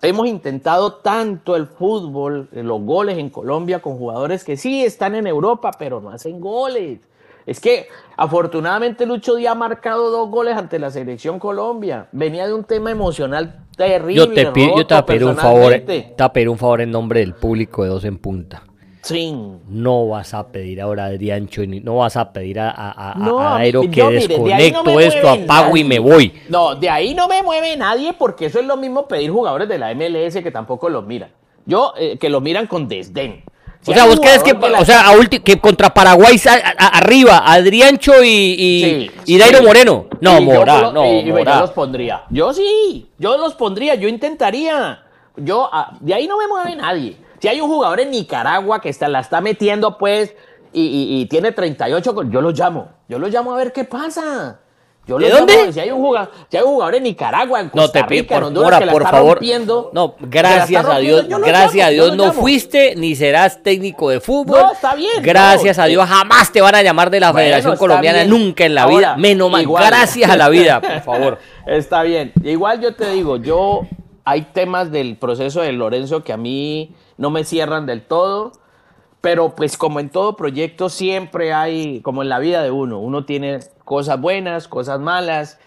[0.01, 5.27] Hemos intentado tanto el fútbol, los goles en Colombia con jugadores que sí están en
[5.27, 6.99] Europa, pero no hacen goles.
[7.51, 12.07] Es que afortunadamente Lucho Díaz ha marcado dos goles ante la selección Colombia.
[12.13, 14.15] Venía de un tema emocional terrible.
[14.15, 17.33] Yo te pido, yo te pido un favor, te pido un favor en nombre del
[17.33, 18.63] público de Dos en Punta.
[19.67, 24.99] No vas a pedir ahora a Adriancho, no vas a pedir a, a, que desconecto
[25.01, 26.31] esto, apago y me voy.
[26.47, 29.77] No, de ahí no me mueve nadie porque eso es lo mismo pedir jugadores de
[29.77, 31.31] la MLS que tampoco los miran.
[31.65, 33.43] Yo, eh, que los miran con desdén.
[33.85, 35.05] O sea, vos crees que, o sea,
[35.43, 36.39] que contra Paraguay
[36.77, 40.05] arriba, Adriancho y, y, Dairo Moreno.
[40.19, 42.23] No, Mora, no, Yo los pondría.
[42.29, 45.03] Yo sí, yo los pondría, yo intentaría.
[45.35, 47.17] Yo, ah, de ahí no me mueve nadie.
[47.39, 50.35] Si hay un jugador en Nicaragua que está, la está metiendo, pues,
[50.73, 52.89] y, tiene 38, yo lo llamo.
[53.09, 54.60] Yo lo llamo a ver qué pasa.
[55.07, 55.73] Yo ¿De dónde?
[55.73, 58.35] si, hay un jugador, si hay un jugador en Nicaragua, en Costa no te Rica,
[58.35, 59.39] por, en Honduras, que por favor.
[59.93, 64.59] No, gracias a Dios, gracias a Dios no fuiste ni serás técnico de fútbol.
[64.59, 65.11] No, está bien.
[65.21, 68.85] Gracias a Dios jamás te van a llamar de la Federación Colombiana nunca en la
[68.85, 69.17] vida.
[69.17, 71.39] Menos mal, gracias a la vida, por favor.
[71.65, 72.31] Está bien.
[72.43, 73.87] Igual yo te digo, yo
[74.23, 78.51] hay temas del proceso de Lorenzo que a mí no me cierran del todo,
[79.19, 83.25] pero pues como en todo proyecto siempre hay, como en la vida de uno, uno
[83.25, 83.59] tiene
[83.91, 85.59] cosas buenas, cosas malas,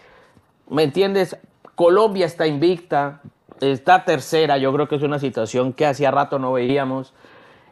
[0.67, 1.37] ¿me entiendes?
[1.75, 3.21] Colombia está invicta,
[3.61, 7.13] está tercera, yo creo que es una situación que hacía rato no veíamos.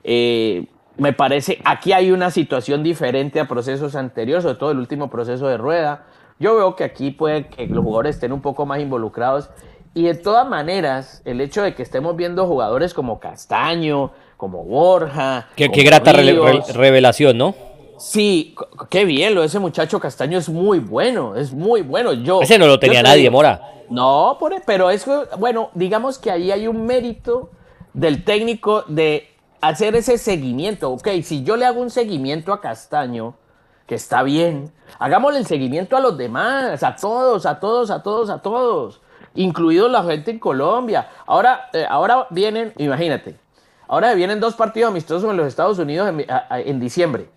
[0.03, 5.09] Eh, me parece, aquí hay una situación diferente a procesos anteriores, sobre todo el último
[5.09, 6.05] proceso de rueda.
[6.37, 9.49] Yo veo que aquí puede que los jugadores estén un poco más involucrados
[9.95, 15.47] y de todas maneras, el hecho de que estemos viendo jugadores como Castaño, como Borja.
[15.55, 17.72] Qué, grata revelación, ¿no?
[18.03, 18.55] Sí,
[18.89, 22.13] qué bien, lo de ese muchacho Castaño es muy bueno, es muy bueno.
[22.13, 23.61] Yo, ese no lo tenía nadie, Mora.
[23.89, 25.05] No, e, pero es
[25.37, 27.49] bueno, digamos que ahí hay un mérito
[27.93, 29.29] del técnico de
[29.61, 30.91] hacer ese seguimiento.
[30.91, 33.35] Ok, si yo le hago un seguimiento a Castaño,
[33.87, 38.29] que está bien, hagámosle el seguimiento a los demás, a todos, a todos, a todos,
[38.29, 39.01] a todos
[39.35, 41.09] incluido la gente en Colombia.
[41.25, 43.35] Ahora, eh, ahora vienen, imagínate,
[43.87, 46.13] ahora vienen dos partidos amistosos en los Estados Unidos
[46.49, 47.29] en, diciembre.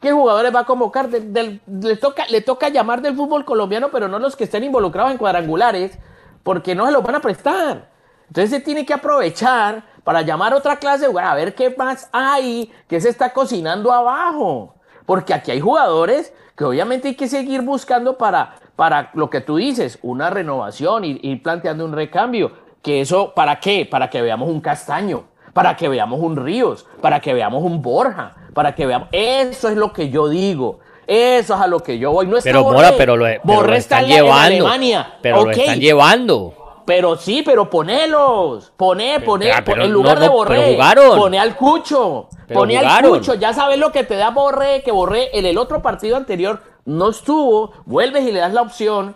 [0.00, 1.08] ¿Qué jugadores va a convocar?
[1.08, 5.18] le, toca, le toca llamar del fútbol colombiano, pero no los que estén involucrados en
[5.18, 5.98] cuadrangulares,
[6.44, 7.88] porque no se los van a prestar.
[8.28, 12.72] Entonces se tiene que aprovechar para llamar otra clase de a ver qué más hay,
[12.86, 14.74] qué se está cocinando abajo.
[15.04, 19.56] Porque aquí hay jugadores que obviamente hay que seguir buscando para, para lo que tú
[19.56, 22.52] dices, una renovación y ir planteando un recambio.
[22.82, 23.86] Que eso, ¿para qué?
[23.90, 28.36] Para que veamos un Castaño, para que veamos un Ríos, para que veamos un Borja,
[28.58, 29.06] para que veamos.
[29.12, 30.80] Eso es lo que yo digo.
[31.06, 32.26] Eso es a lo que yo voy.
[32.26, 33.24] No está pero Mora, pero lo,
[33.72, 34.66] están llevando.
[34.66, 35.14] Alemania.
[35.22, 36.82] Pero lo están llevando.
[36.84, 38.72] Pero sí, pero ponelos.
[38.76, 39.52] Poné, poné.
[39.52, 42.28] en lugar de Borré, pone al Cucho.
[42.52, 43.34] pone al Cucho.
[43.34, 47.10] Ya sabes lo que te da Borré, que Borré en el otro partido anterior no
[47.10, 49.14] estuvo, vuelves y le das la opción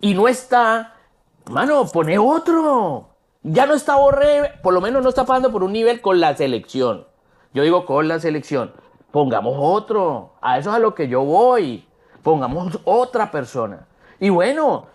[0.00, 0.94] y no está,
[1.50, 3.10] mano, pone otro.
[3.42, 6.34] Ya no está Borré, por lo menos no está pasando por un nivel con la
[6.34, 7.06] selección.
[7.54, 8.72] Yo digo con la selección.
[9.10, 10.34] Pongamos otro.
[10.40, 11.84] A eso es a lo que yo voy.
[12.22, 13.86] Pongamos otra persona.
[14.20, 14.86] Y bueno,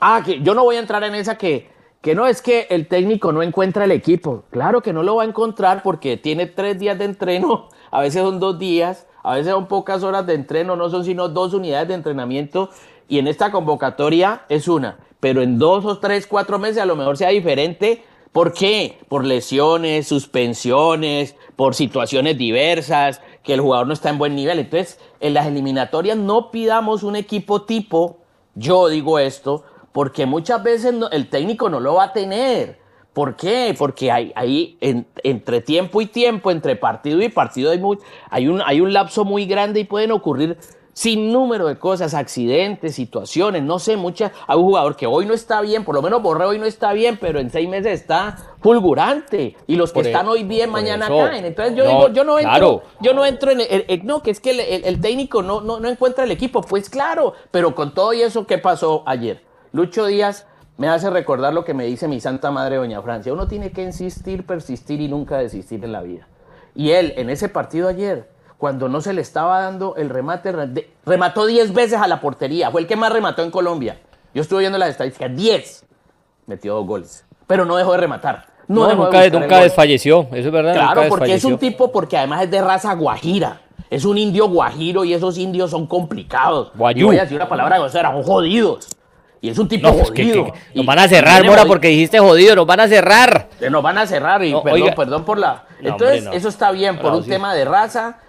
[0.00, 1.70] ah, que yo no voy a entrar en esa que,
[2.00, 4.44] que no es que el técnico no encuentra el equipo.
[4.50, 8.22] Claro que no lo va a encontrar porque tiene tres días de entreno, a veces
[8.22, 11.88] son dos días, a veces son pocas horas de entreno, no son sino dos unidades
[11.88, 12.70] de entrenamiento
[13.08, 16.96] y en esta convocatoria es una, pero en dos o tres, cuatro meses a lo
[16.96, 18.02] mejor sea diferente.
[18.32, 18.98] ¿Por qué?
[19.08, 24.58] Por lesiones, suspensiones, por situaciones diversas, que el jugador no está en buen nivel.
[24.58, 28.18] Entonces, en las eliminatorias no pidamos un equipo tipo,
[28.54, 33.74] yo digo esto, porque muchas veces el técnico no lo va a tener ¿Por qué?
[33.78, 37.80] Porque hay, hay entre tiempo y tiempo, entre partido y partido, hay,
[38.30, 40.56] hay, un, hay un lapso muy grande y pueden ocurrir
[40.92, 44.32] sin número de cosas, accidentes, situaciones, no sé, muchas.
[44.46, 46.92] Hay un jugador que hoy no está bien, por lo menos Borré hoy no está
[46.92, 49.56] bien, pero en seis meses está fulgurante.
[49.66, 51.44] Y los que están e- hoy bien, mañana caen.
[51.44, 54.82] Entonces yo digo, yo no entro, yo no entro en el, no, que es que
[54.84, 56.60] el, técnico no, no, no encuentra el equipo.
[56.60, 59.42] Pues claro, pero con todo y eso, ¿qué pasó ayer?
[59.72, 63.32] Lucho Díaz me hace recordar lo que me dice mi santa madre Doña Francia.
[63.32, 66.28] Uno tiene que insistir, persistir y nunca desistir en la vida.
[66.74, 68.28] Y él, en ese partido ayer,
[68.62, 70.54] cuando no se le estaba dando el remate,
[71.04, 72.70] remató 10 veces a la portería.
[72.70, 73.98] Fue el que más remató en Colombia.
[74.32, 75.84] Yo estuve viendo las estadísticas, 10.
[76.46, 77.24] Metió dos goles.
[77.48, 78.46] Pero no dejó de rematar.
[78.68, 80.74] No, nunca, nunca desfalleció, eso es verdad.
[80.74, 83.62] Claro, porque es un tipo, porque además es de raza guajira.
[83.90, 86.70] Es un indio guajiro y esos indios son complicados.
[86.76, 87.08] Guayú.
[87.08, 88.86] voy a decir una palabra grosera, son jodidos.
[89.40, 90.52] Y es un tipo jodido.
[90.72, 93.48] nos van a cerrar, Mora, porque dijiste jodido, nos van a cerrar.
[93.68, 95.64] Nos van a cerrar y perdón, perdón por la...
[95.80, 98.20] Entonces, eso está bien, por un tema de raza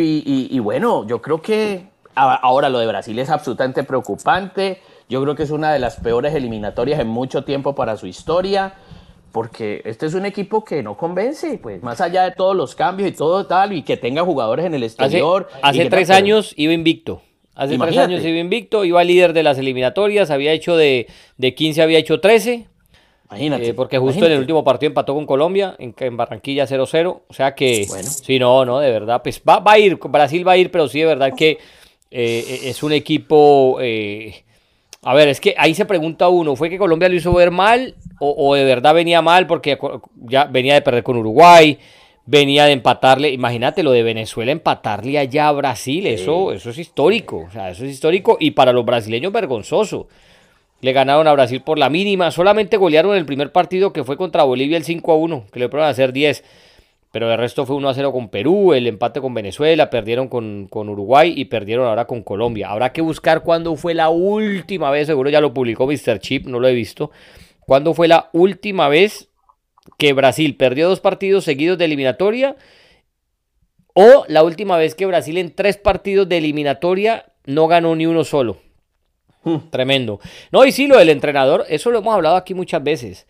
[0.00, 4.80] y, bueno, yo creo que ahora lo de Brasil es absolutamente preocupante.
[5.08, 8.74] Yo creo que es una de las peores eliminatorias en mucho tiempo para su historia,
[9.32, 13.10] porque este es un equipo que no convence, pues más allá de todos los cambios
[13.10, 15.48] y todo tal, y que tenga jugadores en el exterior.
[15.62, 17.20] Hace, tres años iba invicto.
[17.54, 21.82] Hace tres años iba invicto, iba líder de las eliminatorias, había hecho de, de 15,
[21.82, 22.71] había hecho 13.
[23.32, 23.68] Imagínate.
[23.70, 27.20] Eh, porque justo en el último partido empató con Colombia, en, en Barranquilla 0-0.
[27.26, 28.08] O sea que, bueno.
[28.08, 31.00] sí, no, no, de verdad, pues va, a ir, Brasil va a ir, pero sí,
[31.00, 31.58] de verdad que
[32.10, 33.78] eh, es un equipo...
[33.80, 34.44] Eh,
[35.04, 37.96] a ver, es que ahí se pregunta uno, ¿fue que Colombia lo hizo ver mal
[38.20, 39.76] o, de verdad venía mal porque
[40.14, 41.76] ya venía de perder con Uruguay,
[42.24, 47.46] venía de empatarle, imagínate lo de Venezuela empatarle allá a Brasil, eso, eso es histórico,
[47.48, 50.06] o sea, eso es histórico y para los brasileños vergonzoso.
[50.82, 52.32] Le ganaron a Brasil por la mínima.
[52.32, 55.68] Solamente golearon el primer partido que fue contra Bolivia el 5 a 1, que le
[55.68, 56.42] fueron a hacer 10.
[57.12, 60.66] Pero el resto fue 1 a 0 con Perú, el empate con Venezuela, perdieron con,
[60.68, 62.68] con, Uruguay y perdieron ahora con Colombia.
[62.68, 66.18] Habrá que buscar cuándo fue la última vez, seguro ya lo publicó Mr.
[66.18, 67.12] Chip, no lo he visto.
[67.60, 69.28] ¿Cuándo fue la última vez
[69.98, 72.56] que Brasil perdió dos partidos seguidos de eliminatoria?
[73.94, 78.24] O la última vez que Brasil en tres partidos de eliminatoria no ganó ni uno
[78.24, 78.56] solo.
[79.44, 79.70] Hmm.
[79.70, 80.20] Tremendo.
[80.50, 83.26] No, y sí, lo del entrenador, eso lo hemos hablado aquí muchas veces.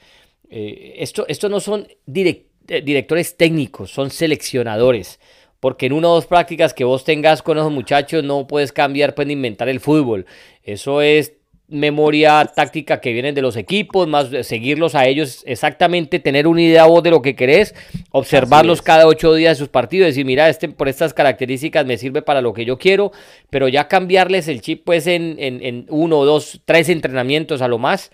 [0.51, 5.19] Eh, esto, esto no son eh, directores técnicos, son seleccionadores.
[5.61, 9.15] Porque en una o dos prácticas que vos tengas con esos muchachos no puedes cambiar,
[9.15, 10.27] pueden inventar el fútbol.
[10.65, 11.35] Eso es
[11.73, 16.85] memoria táctica que vienen de los equipos, más seguirlos a ellos exactamente, tener una idea
[16.85, 17.75] vos de lo que querés,
[18.11, 22.23] observarlos cada ocho días de sus partidos, decir, mira, este por estas características me sirve
[22.23, 23.13] para lo que yo quiero,
[23.51, 28.13] pero ya cambiarles el chip pues en, en, uno, dos, tres entrenamientos a lo más,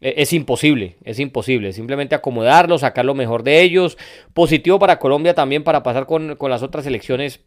[0.00, 1.72] e, es imposible, es imposible.
[1.72, 3.98] Simplemente acomodarlos, sacar lo mejor de ellos.
[4.32, 7.40] Positivo para Colombia también para pasar con, con las otras elecciones.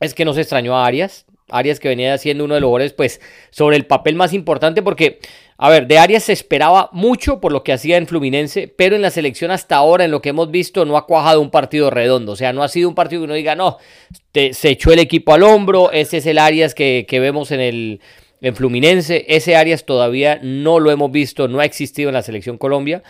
[0.00, 1.26] Es que no se extrañó a Arias.
[1.52, 5.20] Arias que venía siendo uno de los goles, pues, sobre el papel más importante, porque,
[5.58, 9.02] a ver, de Arias se esperaba mucho por lo que hacía en Fluminense, pero en
[9.02, 12.32] la selección hasta ahora, en lo que hemos visto, no ha cuajado un partido redondo.
[12.32, 13.78] O sea, no ha sido un partido que uno diga, no,
[14.32, 18.00] se echó el equipo al hombro, ese es el Arias que, vemos en el
[18.40, 19.24] en Fluminense.
[19.28, 23.02] Ese Arias todavía no lo hemos visto, no ha existido en la selección Colombia.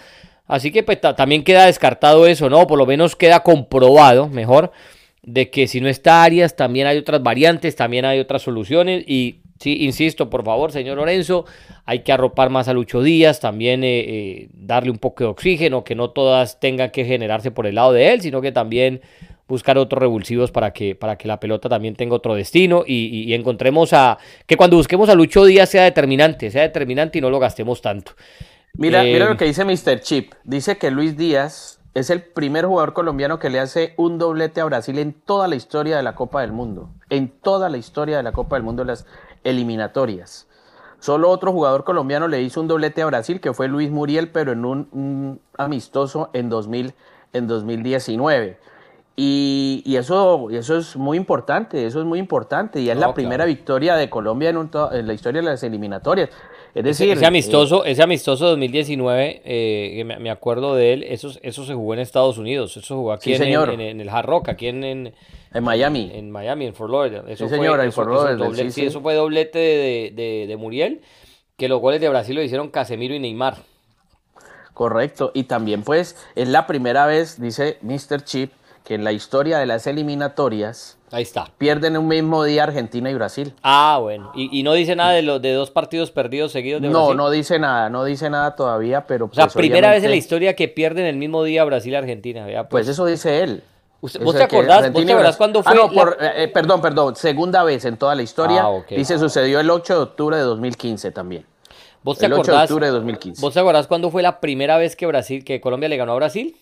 [0.47, 2.67] Así que pues, también queda descartado eso, ¿no?
[2.67, 4.73] Por lo menos queda comprobado, mejor
[5.23, 9.05] de que si no está Arias, también hay otras variantes, también hay otras soluciones.
[9.07, 11.45] Y sí, insisto, por favor, señor Lorenzo,
[11.85, 15.85] hay que arropar más a Lucho Díaz, también eh, eh, darle un poco de oxígeno,
[15.85, 19.01] que no todas tengan que generarse por el lado de él, sino que también
[19.53, 23.93] buscar otros revulsivos para que, para que la pelota también tenga otro destino y, encontremos
[23.93, 27.83] a que cuando busquemos a Lucho Díaz sea determinante, sea determinante y no lo gastemos
[27.83, 28.13] tanto.
[28.75, 30.01] Mira, mira lo eh, que dice Mr.
[30.01, 30.33] Chip.
[30.45, 34.65] Dice que Luis Díaz es el primer jugador colombiano que le hace un doblete a
[34.65, 36.91] Brasil en toda la historia de la Copa del Mundo.
[37.11, 39.07] En toda la historia de la Copa del Mundo, las
[39.45, 40.49] eliminatorias.
[41.01, 44.53] Solo otro jugador colombiano le hizo un doblete a Brasil, que fue Luis Muriel, pero
[44.53, 46.95] en un, amistoso en, 2000,
[47.33, 48.59] en 2019.
[49.15, 52.81] Y, eso, eso es muy importante, eso es muy importante.
[52.81, 56.31] Y es la primera victoria de Colombia en, en la historia de las eliminatorias.
[56.75, 61.75] Es decir, ese, amistoso, ese amistoso 2019, eh, me, acuerdo de él, eso, eso se
[61.75, 65.13] jugó en Estados Unidos, eso jugó aquí en, en, el Hard Rock, aquí en, en,
[65.61, 66.11] Miami.
[66.15, 67.31] En Miami, en Fort Lauderdale.
[67.31, 68.71] Eso sí, señor, en Fort Lauderdale.
[68.71, 71.03] sí, eso fue doblete de, de, Muriel,
[71.59, 73.57] que los goles de Brasil lo hicieron Casemiro y Neymar.
[74.73, 78.25] Correcto, y también pues es la primera vez, dice Mr.
[78.25, 78.51] Chip,
[78.83, 81.53] que en la historia de las eliminatorias Ahí está.
[81.59, 83.55] pierden un mismo día Argentina y Brasil.
[83.63, 84.33] Ah, bueno.
[84.35, 87.17] ¿Y, no dice nada de los de dos partidos perdidos seguidos de no, Brasil?
[87.17, 89.27] No, no dice nada, no dice nada todavía, pero...
[89.27, 91.97] O sea, pues, primera vez en la historia que pierden el mismo día Brasil y
[91.97, 92.45] Argentina.
[92.47, 92.67] pues.
[92.71, 92.89] pues.
[92.89, 93.63] eso dice él.
[94.01, 95.71] ¿Vos te acordás, ¿Vos te acordás cuándo fue?
[95.71, 98.65] Ah, no, por, eh, perdón, perdón, segunda vez en toda la historia.
[98.65, 101.47] Ah, Dice, sucedió el 8 de octubre de 2015 también.
[102.03, 103.41] ¿Vos te el 8 de octubre de 2015.
[103.41, 106.17] ¿Vos te acordás cuándo fue la primera vez que Brasil, que Colombia le ganó a
[106.17, 106.57] Brasil?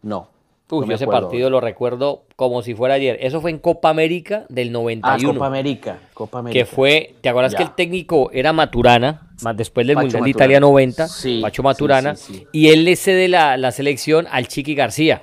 [0.00, 0.28] No.
[0.70, 3.18] Uy, ese partido lo recuerdo como si fuera ayer.
[3.20, 5.30] Eso fue en Copa América del 91.
[5.30, 6.58] Ah, Copa América, Copa América.
[6.58, 9.28] Que fue, ¿te acuerdas que el técnico era Maturana?
[9.42, 12.14] Más después del Mundial de Italia 90, sí, Pacho Maturana.
[12.50, 15.22] y él le cede la, la, selección al Chiqui García.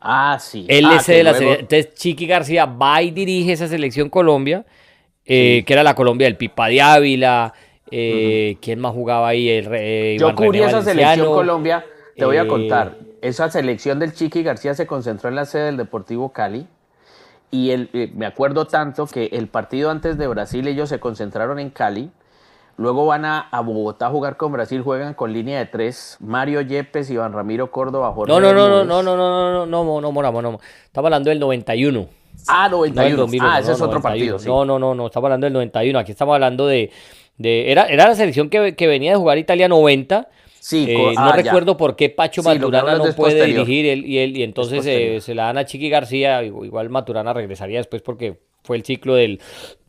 [0.00, 0.64] Ah, sí.
[0.68, 1.60] Él le ah, cede la selección.
[1.60, 4.64] Entonces Chiqui García va y dirige esa selección Colombia,
[5.24, 7.52] eh, que era la Colombia del Pipa de Ávila.
[7.90, 9.48] Eh, ¿Quién más jugaba ahí?
[9.48, 11.84] El, eh, Yo cubrí esa selección Colombia,
[12.14, 15.76] te voy a contar esa selección del Chiqui García se concentró en la sede del
[15.76, 16.66] Deportivo Cali.
[17.50, 21.58] Y el, eh, me acuerdo tanto que el partido antes de Brasil ellos se concentraron
[21.58, 22.10] en Cali.
[22.76, 26.18] Luego van a, Bogotá a jugar con Brasil, juegan con línea de tres.
[26.20, 28.30] Mario Yepes, Iván Ramiro Córdoba, Jorge.
[28.30, 31.40] No, no, no, no, no, no, no, no, no, no, no, no, Estamos hablando del
[31.40, 32.08] 91.
[32.48, 33.26] Ah, 91.
[33.40, 34.38] ah, ese es otro partido.
[34.44, 35.98] No, no, no, no, estamos hablando del 91.
[35.98, 36.90] Aquí estamos hablando de.
[37.38, 40.28] de era, era la selección que, que venía de jugar Italia 90
[40.66, 44.36] Sí, eh, no ah, recuerdo por qué Pacho Maturana no puede dirigir él, y, él,
[44.36, 46.42] y entonces eh, se la dan a Chiqui García.
[46.42, 49.40] Igual Maturana regresaría después porque fue el ciclo del,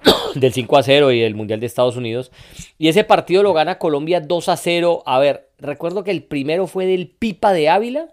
[0.35, 2.31] del 5 a 0 y el Mundial de Estados Unidos.
[2.77, 5.01] Y ese partido lo gana Colombia 2 a 0.
[5.07, 8.09] A ver, recuerdo que el primero fue del Pipa de Ávila.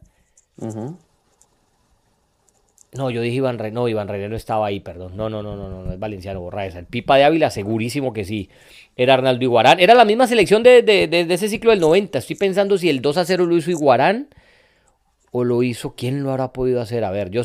[2.94, 5.16] No, yo dije Iván Rey, no, Iván Rey no estaba ahí, perdón.
[5.16, 6.78] No, no, no, no, no, no es Valenciano, borra esa.
[6.78, 8.50] El Pipa de Ávila, segurísimo que sí.
[8.96, 9.80] Era Arnaldo Iguarán.
[9.80, 12.18] Era la misma selección de, ese ciclo del 90.
[12.18, 14.28] Estoy pensando si el 2 a 0 lo hizo Iguarán
[15.32, 17.02] o lo hizo, ¿quién lo habrá podido hacer?
[17.02, 17.42] A ver, yo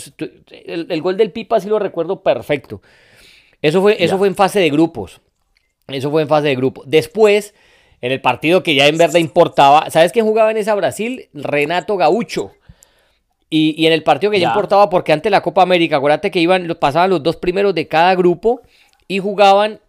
[0.51, 2.83] el, gol del Pipa sí lo recuerdo perfecto.
[3.63, 5.19] Eso fue, eso fue en fase de grupos.
[5.87, 6.85] Eso fue en fase de grupos.
[6.87, 7.55] Después,
[8.01, 11.29] en el partido que ya en verdad importaba, ¿sabes quién jugaba en esa Brasil?
[11.33, 12.51] Renato Gaucho.
[13.51, 16.77] Y, en el partido que ya, importaba, porque antes la Copa América, acuérdate que iban,
[16.79, 18.61] pasaban los dos primeros de cada grupo
[19.07, 19.79] y jugaban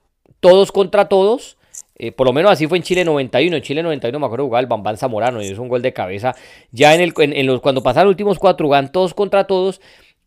[0.40, 1.59] todos contra todos.
[1.96, 3.57] Eh, por lo menos así fue en Chile 91.
[3.57, 6.35] En Chile 91 me acuerdo jugar el Bambán Zamorano y es un gol de cabeza.
[6.73, 9.83] Ya en, el, en, los, cuando pasaron los últimos cuatro, jugaban todos contra todos.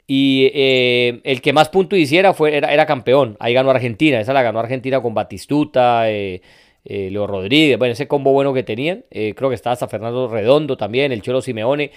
[0.06, 3.36] Y eh, el que más puntos hiciera fue, era, era, campeón.
[3.40, 4.20] Ahí ganó Argentina.
[4.20, 6.42] Esa la ganó Argentina con Batistuta, eh,
[6.84, 7.80] Leo Rodríguez.
[7.80, 9.06] Bueno, ese combo bueno que tenían.
[9.10, 11.90] creo que estaba hasta Fernando Redondo también, el Cholo Simeone.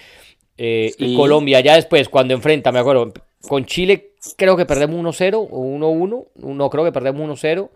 [0.59, 3.13] Eh, y Colombia ya después, cuando enfrenta, me acuerdo,
[3.47, 7.71] con Chile creo que perdemos 1-0 o 1-1, no creo que perdemos 1-0.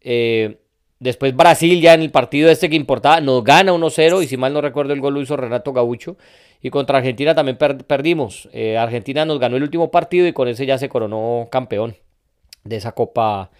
[0.00, 0.58] Eh,
[1.00, 4.52] después Brasil ya en el partido este que importaba nos gana 1-0 y si mal
[4.52, 6.16] no recuerdo el gol lo hizo Renato Gaucho.
[6.60, 8.48] Y contra Argentina también perdimos.
[8.52, 11.96] Eh, Argentina nos ganó el último partido y con ese ya se coronó campeón
[12.64, 13.50] de esa Copa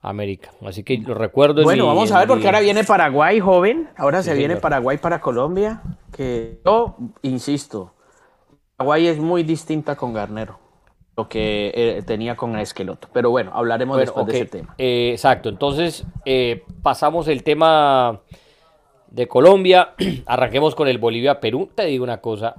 [0.00, 0.50] América.
[0.64, 1.62] Así que lo recuerdo.
[1.64, 3.88] Bueno, vamos a ver porque ahora viene Paraguay, joven.
[3.96, 5.82] Ahora se viene Paraguay para Colombia.
[6.12, 7.94] Que yo insisto,
[8.76, 10.58] Paraguay es muy distinta con Garnero.
[11.16, 13.08] Lo que eh, tenía con Esqueloto.
[13.12, 14.76] Pero bueno, hablaremos después de ese tema.
[14.78, 15.48] Eh, exacto.
[15.48, 18.20] Entonces, eh, pasamos el tema
[19.08, 19.94] de Colombia.
[20.26, 21.70] Arranquemos con el Bolivia-Perú.
[21.74, 22.54] Te digo una cosa.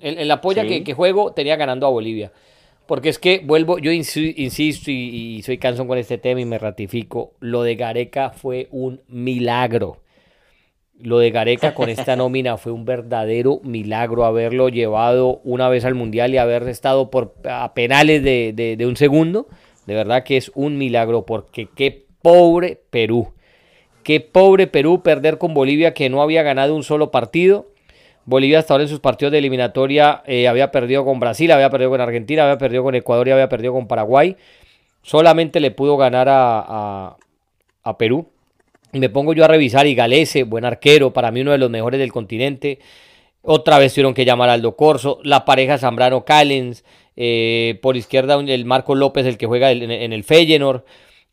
[0.00, 2.32] En, la polla que, que juego tenía ganando a Bolivia.
[2.86, 7.32] Porque es que vuelvo, yo insisto y, soy cansón con este tema y me ratifico,
[7.40, 10.02] lo de Gareca fue un milagro.
[10.98, 15.94] Lo de Gareca con esta nómina fue un verdadero milagro haberlo llevado una vez al
[15.94, 19.46] Mundial y haber estado por, a penales de, de un segundo.
[19.86, 23.32] De verdad que es un milagro porque qué pobre Perú.
[24.04, 27.71] Qué pobre Perú perder con Bolivia que no había ganado un solo partido
[28.24, 31.90] Bolivia hasta ahora en sus partidos de eliminatoria eh, había perdido con Brasil, había perdido
[31.90, 34.36] con Argentina, había perdido con Ecuador y había perdido con Paraguay.
[35.02, 37.16] Solamente le pudo ganar a,
[37.98, 38.28] Perú.
[38.92, 41.70] Y me pongo yo a revisar y Galese, buen arquero, para mí uno de los
[41.70, 42.78] mejores del continente.
[43.42, 46.84] Otra vez tuvieron que llamar a Aldo Corso, la pareja Zambrano Callens,
[47.16, 50.84] eh, por izquierda el Marco López, el que juega en, el Feyenoord.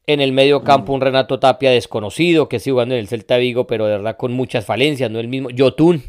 [0.07, 3.67] En el medio campo un Renato Tapia desconocido, que sigue jugando en el Celta Vigo,
[3.67, 5.51] pero de verdad con muchas falencias, no el mismo.
[5.51, 6.01] Yotun,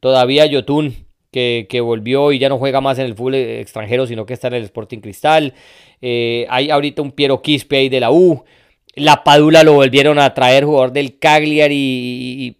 [0.00, 4.34] Todavía Yotun, que, volvió y ya no juega más en el fútbol extranjero, sino que
[4.34, 5.54] está en el Sporting Cristal.
[6.00, 8.44] Eh, hay ahorita un Piero Quispe ahí de la U.
[8.94, 11.76] La Padula lo volvieron a traer, jugador del Cagliari.
[11.76, 12.56] Y,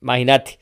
[0.00, 0.58] imagínate.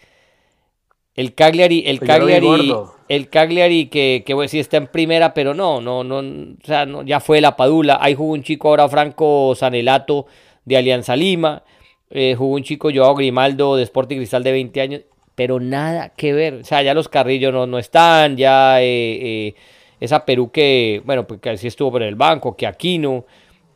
[1.14, 2.72] El Cagliari, el pues Cagliari,
[3.08, 7.02] el Cagliari que, que sí está en primera, pero no, no, no, o sea, no,
[7.02, 7.98] ya fue la Padula.
[8.00, 10.26] Ahí jugó un chico ahora Franco Sanelato
[10.64, 11.62] de Alianza Lima.
[12.08, 15.00] Eh, jugó un chico Joao Grimaldo de Sporting Cristal de 20 años
[15.40, 16.52] pero nada que ver.
[16.52, 19.54] O sea, ya los carrillos no, no están, ya eh, eh,
[19.98, 23.24] esa Perú que, bueno, pues que así estuvo por el banco, que Aquino,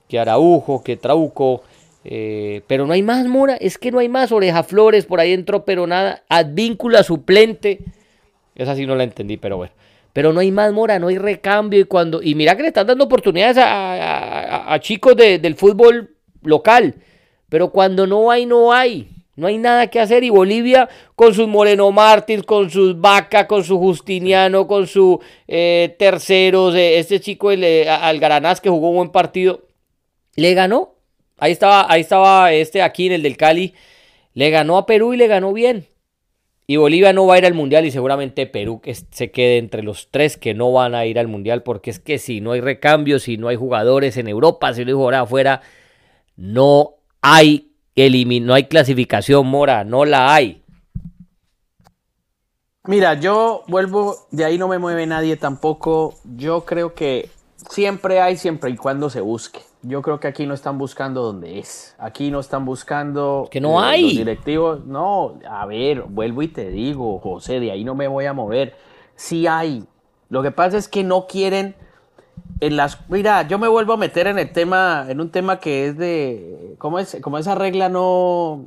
[0.07, 1.63] que Araujo, que Trauco.
[2.05, 4.31] Eh, pero no hay más, Mora, es que no hay más.
[4.31, 6.25] Oreja Flores por ahí entró, pero nada.
[6.29, 7.79] Advíncula suplente.
[8.55, 9.73] Esa sí no la entendí, pero bueno.
[10.13, 11.81] Pero no hay más, Mora, no hay recambio.
[11.81, 16.97] Y cuando y mira que le están dando oportunidades a, chicos del fútbol local.
[17.49, 19.14] Pero cuando no hay, no hay.
[19.37, 20.25] No hay nada que hacer.
[20.25, 25.95] Y Bolivia con sus Moreno Martins, con sus Vaca, con su Justiniano, con su eh,
[25.99, 29.63] terceros, este chico el, eh, Algaranás que jugó un buen partido,
[30.37, 30.95] le ganó.
[31.39, 33.75] Ahí estaba, ahí estaba este aquí en el del Cali.
[34.35, 35.89] Le ganó a Perú y le ganó bien.
[36.67, 39.83] Y Bolivia no va a ir al Mundial y seguramente Perú que se quede entre
[39.83, 42.63] los tres que no van a ir al Mundial porque es que si no hay
[42.63, 45.61] recambios, si no hay jugadores en Europa, si no hay jugadores afuera,
[46.37, 50.63] no hay no hay clasificación, Mora, no la hay.
[52.87, 56.15] Mira, yo vuelvo, de ahí no me mueve nadie tampoco.
[56.37, 57.31] Yo creo que
[57.71, 59.61] siempre hay, siempre y cuando se busque.
[59.83, 61.95] Yo creo que aquí no están buscando donde es.
[61.99, 63.49] Aquí no están buscando.
[63.51, 64.03] Que no hay.
[64.03, 64.85] Los directivos.
[64.87, 68.77] No, a ver, vuelvo y te digo, José, de ahí no me voy a mover.
[69.15, 69.85] Sí hay.
[70.29, 71.77] Lo que pasa es que no quieren
[72.67, 75.87] en las mira, yo me vuelvo a meter en el tema, en un tema que
[75.87, 78.65] es de cómo es, como esa regla no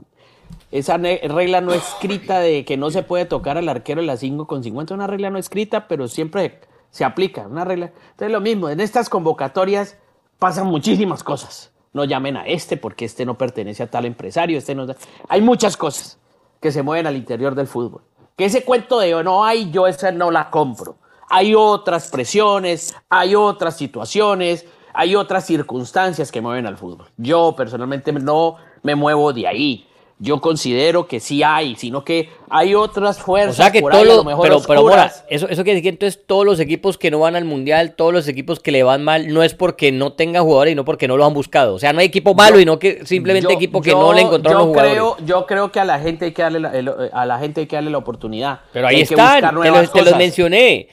[0.70, 4.46] esa regla no escrita de que no se puede tocar al arquero en las 5
[4.46, 6.60] con 50, una regla no escrita, pero siempre
[6.92, 7.92] se aplica, una regla.
[8.12, 9.98] Entonces lo mismo, en estas convocatorias
[10.38, 11.72] pasan muchísimas cosas.
[11.94, 14.86] No llamen a este porque este no pertenece a tal empresario, este no
[15.28, 16.20] hay muchas cosas
[16.62, 18.02] que se mueven al interior del fútbol.
[18.36, 20.98] Que ese cuento de no hay, yo esa no la compro
[21.30, 27.08] hay otras presiones, hay otras situaciones, hay otras circunstancias que mueven al fútbol.
[27.18, 29.84] Yo personalmente no me muevo de ahí.
[30.20, 33.60] Yo considero que sí hay, sino que hay otras fuerzas.
[33.60, 34.90] O sea que todo pero, pero
[35.30, 38.12] eso, eso quiere decir que entonces todos los equipos que no van al mundial, todos
[38.12, 41.08] los equipos que le van mal, no es porque no tengan jugadores y no porque
[41.08, 41.76] no lo han buscado.
[41.76, 44.62] O sea, no hay equipo malo y no que simplemente equipo que no le encontraron
[44.62, 44.94] los jugadores.
[44.94, 46.72] Creo, yo creo que a la gente hay que darle la,
[47.14, 48.62] a la gente hay que darle la oportunidad.
[48.74, 49.54] Pero ahí están,
[49.94, 50.90] te los mencioné.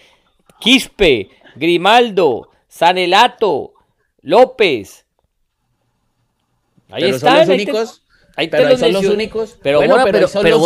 [0.65, 3.75] Quispe, Grimaldo, Sanelato,
[4.23, 5.05] López.
[6.89, 7.47] Ahí están.
[7.47, 8.01] Son los únicos.
[8.37, 9.59] Ahí pero son los únicos.
[9.63, 10.59] Pero, bueno, pero,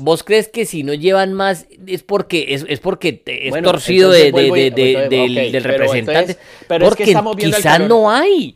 [0.00, 4.30] vos, crees que si no llevan más es porque es, es porque es torcido de,
[4.30, 6.36] del, representante.
[6.68, 8.54] Pero, porque es que quizás no hay.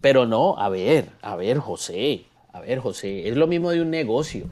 [0.00, 2.22] Pero no, a ver, a ver, José,
[2.52, 4.46] a ver, José, es lo mismo de un negocio.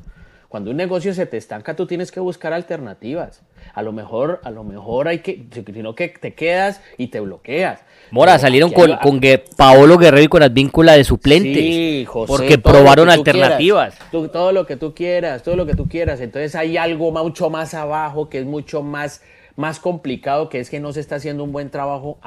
[0.49, 3.43] Cuando un negocio se te estanca, tú tienes que buscar alternativas.
[3.75, 7.81] A lo mejor, a lo mejor hay que, sino que te quedas y te bloqueas.
[8.11, 9.21] Mora, salieron con, con
[9.57, 11.59] Paolo Guerrero y con las vínculas de suplentes.
[11.59, 13.99] Sí, José, porque probaron alternativas.
[14.11, 16.19] todo lo que tú quieras, todo lo que tú quieras.
[16.23, 19.21] Entonces hay algo mucho más abajo que es mucho más,
[19.55, 22.19] más complicado, que es que no se está haciendo un buen trabajo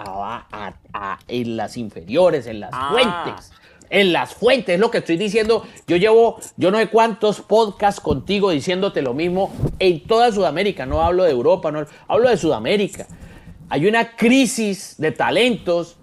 [1.27, 2.89] en las inferiores, en las ah.
[2.91, 3.51] fuentes
[3.91, 5.63] en las fuentes, es lo que estoy diciendo.
[5.85, 10.85] Yo llevo, yo no sé cuántos podcasts contigo diciéndote lo mismo en toda Sudamérica.
[10.85, 13.05] No hablo de Europa, no hablo de Sudamérica.
[13.69, 15.97] Hay una crisis de talentos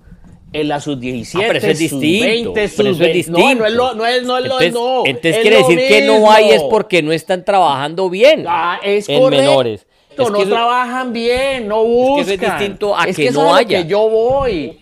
[0.52, 3.26] en la sub-17, sub-20, sub-20.
[3.28, 5.06] No, no es lo, no es, no es entonces, no.
[5.06, 9.28] Entonces quiere decir que no hay es porque no están trabajando bien ah, es en
[9.28, 9.86] menores.
[10.16, 12.20] no trabajan bien, no buscan.
[12.20, 13.82] Es que es distinto a que, no haya.
[13.82, 14.78] que yo voy.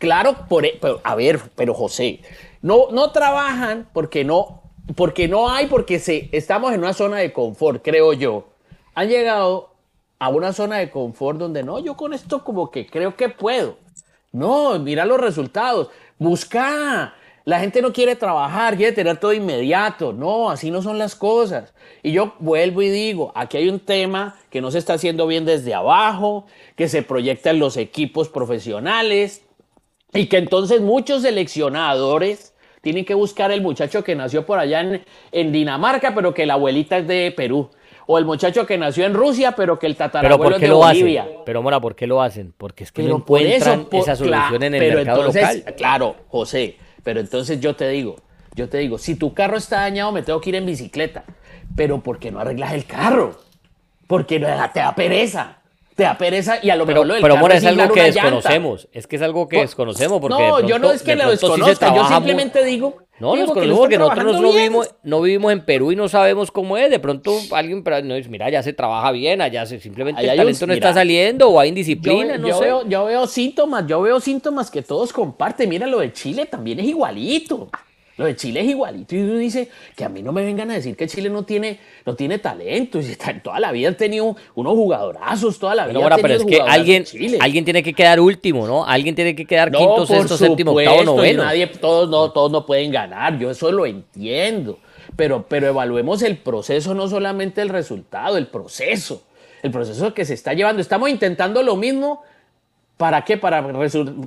[0.00, 2.20] Claro, por, e, pero, a ver, pero José,
[2.62, 4.62] no, no trabajan porque no,
[4.96, 8.48] porque no hay, porque se, estamos en una zona de confort, creo yo.
[8.94, 9.74] Han llegado
[10.18, 13.76] a una zona de confort donde no, yo con esto como que creo que puedo.
[14.32, 15.90] No, mira los resultados.
[16.18, 17.14] Busca.
[17.44, 20.14] La gente no quiere trabajar, quiere tener todo inmediato.
[20.14, 21.74] No, así no son las cosas.
[22.02, 25.44] Y yo vuelvo y digo, aquí hay un tema que no se está haciendo bien
[25.44, 29.42] desde abajo, que se proyecta en los equipos profesionales,
[30.12, 34.80] y que entonces muchos seleccionadores tienen que buscar el muchacho que nació por allá
[35.32, 37.70] en, Dinamarca, pero que la abuelita es de Perú.
[38.06, 41.28] O el muchacho que nació en Rusia, pero que el tatarabuelo es de Bolivia.
[41.44, 42.52] Pero Mora, ¿por qué lo hacen?
[42.56, 45.64] Porque es que no encuentran esa solución en el mercado local.
[45.76, 48.16] Claro, José, pero entonces yo te digo,
[48.56, 51.24] yo te digo, si tu carro está dañado, me tengo que ir en bicicleta.
[51.76, 53.38] Pero ¿por qué no arreglas el carro?
[54.08, 55.59] Porque no te da pereza
[55.94, 58.88] te da pereza y a lo mejor pero, lo Pero, es algo que desconocemos.
[58.92, 60.20] Es que es algo que desconocemos.
[60.20, 62.96] Porque no, yo no es que lo desconozca, yo simplemente digo.
[63.18, 66.78] No, nos conocemos porque nosotros no vivimos, no vivimos en Perú y no sabemos cómo
[66.78, 66.90] es.
[66.90, 70.66] De pronto alguien no dice, mira, ya se trabaja bien, allá se, simplemente el talento
[70.66, 72.64] no está saliendo o hay indisciplina, yo, no sé.
[72.64, 75.68] Veo, yo veo síntomas, yo veo síntomas que todos comparten.
[75.68, 77.68] Mira, lo de Chile también es igualito.
[78.20, 79.16] Lo de Chile es igualito.
[79.16, 81.80] Y uno dice que a mí no me vengan a decir que Chile no tiene,
[82.04, 83.00] no tiene talento.
[83.00, 85.94] Y toda la vida han tenido unos jugadorazos, toda la vida.
[85.94, 87.06] Pero, ahora, pero es que alguien,
[87.40, 88.84] alguien tiene que quedar último, ¿no?
[88.84, 91.44] Alguien tiene que quedar quinto, sexto, séptimo, octavo, noveno.
[91.44, 93.38] Nadie, todos, no, todos no pueden ganar.
[93.38, 94.78] Yo eso lo entiendo.
[95.16, 99.22] Pero, pero evaluemos el proceso, no solamente el resultado, el proceso.
[99.62, 100.82] El proceso que se está llevando.
[100.82, 102.22] Estamos intentando lo mismo.
[102.98, 103.38] ¿Para qué?
[103.38, 103.66] Para,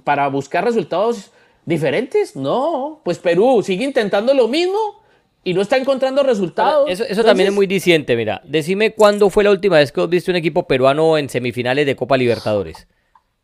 [0.04, 1.30] para buscar resultados
[1.66, 2.36] diferentes.
[2.36, 5.04] No, pues Perú sigue intentando lo mismo
[5.44, 6.90] y no está encontrando resultados.
[6.90, 8.42] Eso, también es muy diciente, mira.
[8.46, 11.96] Decime cuándo fue la última vez que has visto un equipo peruano en semifinales de
[11.96, 12.88] Copa Libertadores.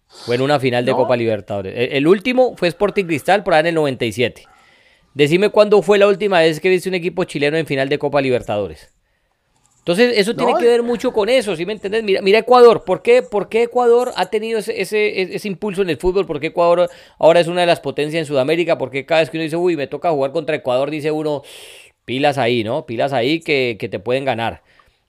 [0.08, 1.74] Fue en una final de Copa Libertadores.
[1.76, 4.44] El, último fue Sporting Cristal por ahí en el 97.
[5.14, 8.22] Decime cuándo fue la última vez que viste un equipo chileno en final de Copa
[8.22, 8.92] Libertadores.
[9.90, 12.04] Entonces, eso tiene que ver mucho con eso, ¿sí me entiendes?
[12.04, 15.98] Mira, mira Ecuador, ¿por qué, ¿por qué Ecuador ha tenido ese, ese, impulso en el
[15.98, 16.28] fútbol?
[16.28, 16.88] ¿Por qué Ecuador
[17.18, 18.78] ahora es una de las potencias en Sudamérica?
[18.78, 21.42] Porque cada vez que uno dice, uy, me toca jugar contra Ecuador, dice uno,
[22.06, 22.86] pilas ahí, ¿no?
[22.86, 24.62] Pilas ahí que, que te pueden ganar.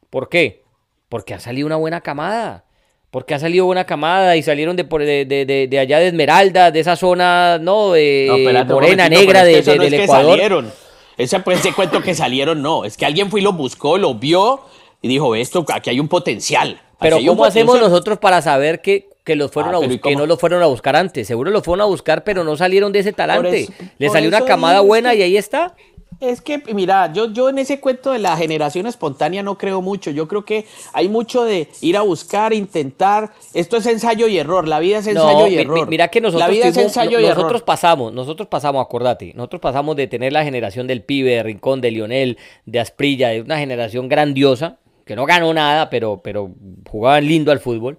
[0.09, 0.63] ¿Por qué?
[1.11, 2.65] Porque ha salido una buena camada.
[3.11, 6.97] Porque ha salido buena camada y salieron de, de, de, allá de Esmeralda, de esa
[6.97, 7.93] zona, ¿no?
[7.93, 10.73] De morena, negra de, del Ecuador.
[11.21, 12.85] Ese, pues, ese cuento que salieron, no.
[12.85, 14.61] Es que alguien fue y lo buscó, lo vio
[15.03, 16.81] y dijo, esto, aquí hay un potencial.
[16.99, 20.39] Pero ¿cómo hacemos nosotros para saber que, que los fueron ah, a que no los
[20.39, 21.27] fueron a buscar antes?
[21.27, 23.69] Seguro los fueron a buscar, pero no salieron de ese talante.
[23.99, 25.75] Le salió una camada buena y ahí está.
[26.21, 30.11] Es que, mira, yo, yo en ese cuento de la generación espontánea no creo mucho.
[30.11, 33.33] Yo creo que hay mucho de ir a buscar, intentar.
[33.55, 34.69] Esto es ensayo y error.
[34.69, 35.89] La vida es ensayo y error.
[35.89, 39.97] mira que nosotros, la vida es ensayo y nosotros pasamos, nosotros pasamos, acordate, nosotros pasamos
[39.97, 44.09] de tener la generación del pibe, de Rincón, de Lionel, de Asprilla, de una generación
[44.09, 46.51] grandiosa, que no ganó nada, pero, pero
[46.91, 47.99] jugaban lindo al fútbol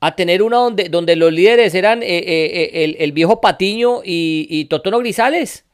[0.00, 4.46] a tener una donde, donde los líderes eran eh, eh, eh, el, viejo Patiño y,
[4.48, 5.64] y Totono Grisales.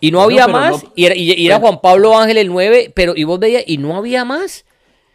[0.00, 0.84] Y no había más.
[0.94, 4.64] y, era, Juan Pablo Ángel el 9, pero y vos veías, y no había más.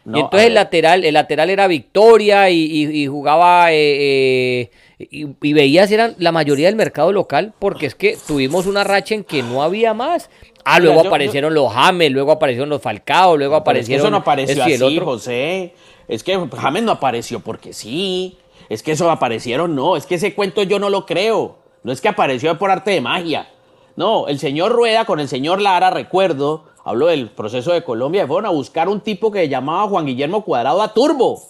[0.06, 6.14] y entonces el lateral, el lateral era Victoria y, jugaba eh, eh, y, veías eran
[6.18, 9.94] la mayoría del mercado local, porque es que tuvimos una racha en que no había
[9.94, 10.30] más.
[10.64, 14.06] Ah, luego aparecieron los James, luego aparecieron los Falcao, luego aparecieron.
[14.06, 15.04] eso no apareció así, otro.
[15.04, 15.74] José.
[16.08, 18.38] Es que James no apareció porque sí.
[18.68, 19.96] Es que eso aparecieron, no.
[19.96, 21.58] Es que ese cuento yo no lo creo.
[21.82, 23.48] No es que apareció por arte de magia.
[23.96, 28.46] No, el señor Rueda con el señor Lara, recuerdo, hablo del proceso de Colombia, fueron
[28.46, 31.40] a buscar un tipo que llamaba Juan Guillermo Cuadrado a Turbo,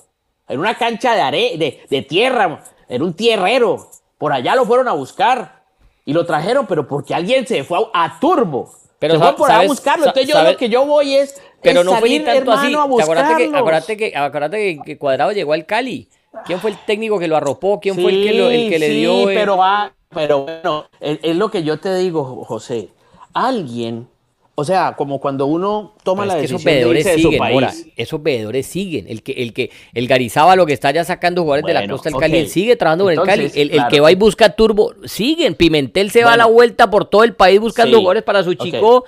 [0.48, 3.88] en una cancha de, are de, tierra, era un tierrero.
[4.18, 5.64] Por allá lo fueron a buscar
[6.04, 8.70] y lo trajeron, pero porque alguien se fue a, Turbo.
[8.98, 10.06] Pero se fue por allá a buscarlo.
[10.06, 12.74] Entonces yo lo que yo voy es, pero no fue tanto así.
[12.74, 16.08] Acuérdate que, acuérdate, que, Cuadrado llegó al Cali.
[16.44, 17.80] ¿Quién fue el técnico que lo arropó?
[17.80, 19.26] ¿Quién fue el que, el que le dio?
[19.26, 22.90] Pero va, pero bueno, es, lo que yo te digo, José.
[23.32, 24.08] Alguien,
[24.54, 27.86] o sea, como cuando uno toma la decisión de irse siguen, su país.
[27.96, 29.06] esos veedores siguen.
[29.08, 30.08] El que, el que, el
[30.56, 33.22] lo que está ya sacando jugadores de la costa del Cali, sigue trabajando con el
[33.22, 33.50] Cali.
[33.54, 35.54] El, que va y busca turbo, siguen.
[35.54, 39.04] Pimentel se va a la vuelta por todo el país buscando jugadores para su chico.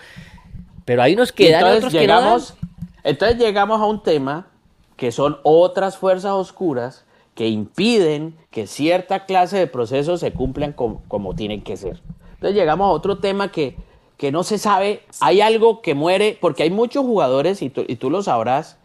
[0.84, 2.54] Pero ahí nos quedan otros llegamos,
[3.02, 4.46] Entonces llegamos a un tema
[4.96, 7.05] que son otras fuerzas oscuras
[7.36, 12.00] que impiden que cierta clase de procesos se cumplan como, tienen que ser.
[12.32, 13.76] Entonces llegamos a otro tema que,
[14.16, 17.96] que no se sabe, hay algo que muere, porque hay muchos jugadores, y tú, y
[18.08, 18.78] lo sabrás,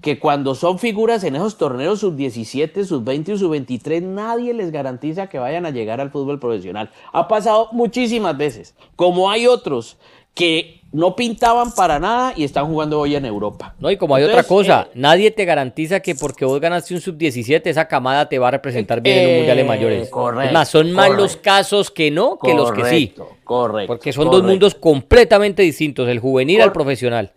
[0.00, 5.40] que cuando son figuras en esos torneos sub-17, sub-20 y sub-23, nadie les garantiza que
[5.40, 6.92] vayan a llegar al fútbol profesional.
[7.12, 9.98] Ha pasado muchísimas veces, como hay otros
[10.38, 13.74] que no pintaban para nada y están jugando hoy en Europa.
[13.80, 17.00] No, y como hay otra cosa, eh, nadie te garantiza que porque vos ganaste un
[17.00, 20.08] sub-17, esa camada te va a representar bien en los mundiales mayores.
[20.08, 20.46] Correcto.
[20.46, 23.14] Es más, son más los casos que no que los que sí.
[23.42, 23.88] Correcto.
[23.88, 27.32] Porque son dos mundos completamente distintos, el juvenil al profesional.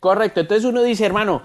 [0.00, 0.40] Correcto.
[0.40, 1.42] Entonces uno dice, hermano,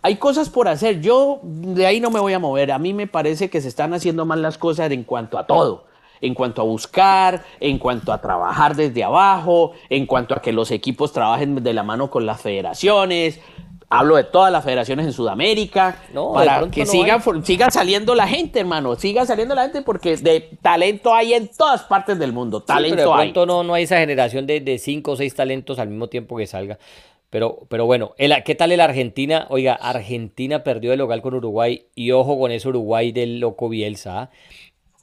[0.00, 1.00] hay cosas por hacer.
[1.00, 2.70] Yo de ahí no me voy a mover.
[2.70, 5.86] A mí me parece que se están haciendo mal las cosas en cuanto a todo
[6.20, 10.70] en cuanto a buscar, en cuanto a trabajar desde abajo, en cuanto a que los
[10.70, 13.40] equipos trabajen de la mano con las federaciones.
[13.88, 16.02] Hablo de todas las federaciones en Sudamérica,
[16.34, 21.14] para que siga, siga saliendo la gente, hermano, siga saliendo la gente porque de talento
[21.14, 24.44] hay en todas partes del mundo, talento pero de pronto No, no hay esa generación
[24.44, 26.78] de, de cinco o seis talentos al mismo tiempo que salga.
[27.30, 29.46] Pero, pero bueno, ¿qué tal el Argentina?
[29.50, 34.22] Oiga, Argentina perdió el local con Uruguay y ojo con ese Uruguay del loco Bielsa.
[34.22, 34.30] ¿ah?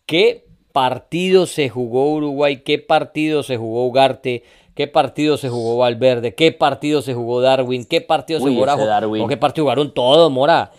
[0.06, 4.44] ¿Qué partido se jugó Uruguay, qué partido se jugó Ugarte,
[4.74, 9.28] qué partido se jugó Valverde, qué partido se jugó Darwin, qué partido se jugó Darwin.
[9.30, 10.72] qué partido jugaron todos, Mora.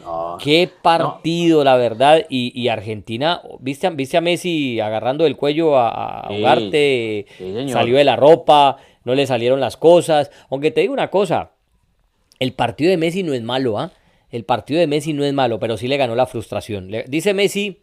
[0.43, 2.27] qué partido, la verdad.
[2.29, 7.27] Y, Argentina, ¿viste, ¿viste a Messi agarrando el cuello a, Ugarte?
[7.69, 10.33] salió de la ropa, no le salieron las cosas.
[10.51, 11.53] Aunque te digo una cosa,
[12.41, 13.93] el partido de Messi no es malo, ¿ah?
[14.33, 16.91] El partido de Messi no es malo, pero sí le ganó la frustración.
[17.07, 17.79] dice Messi,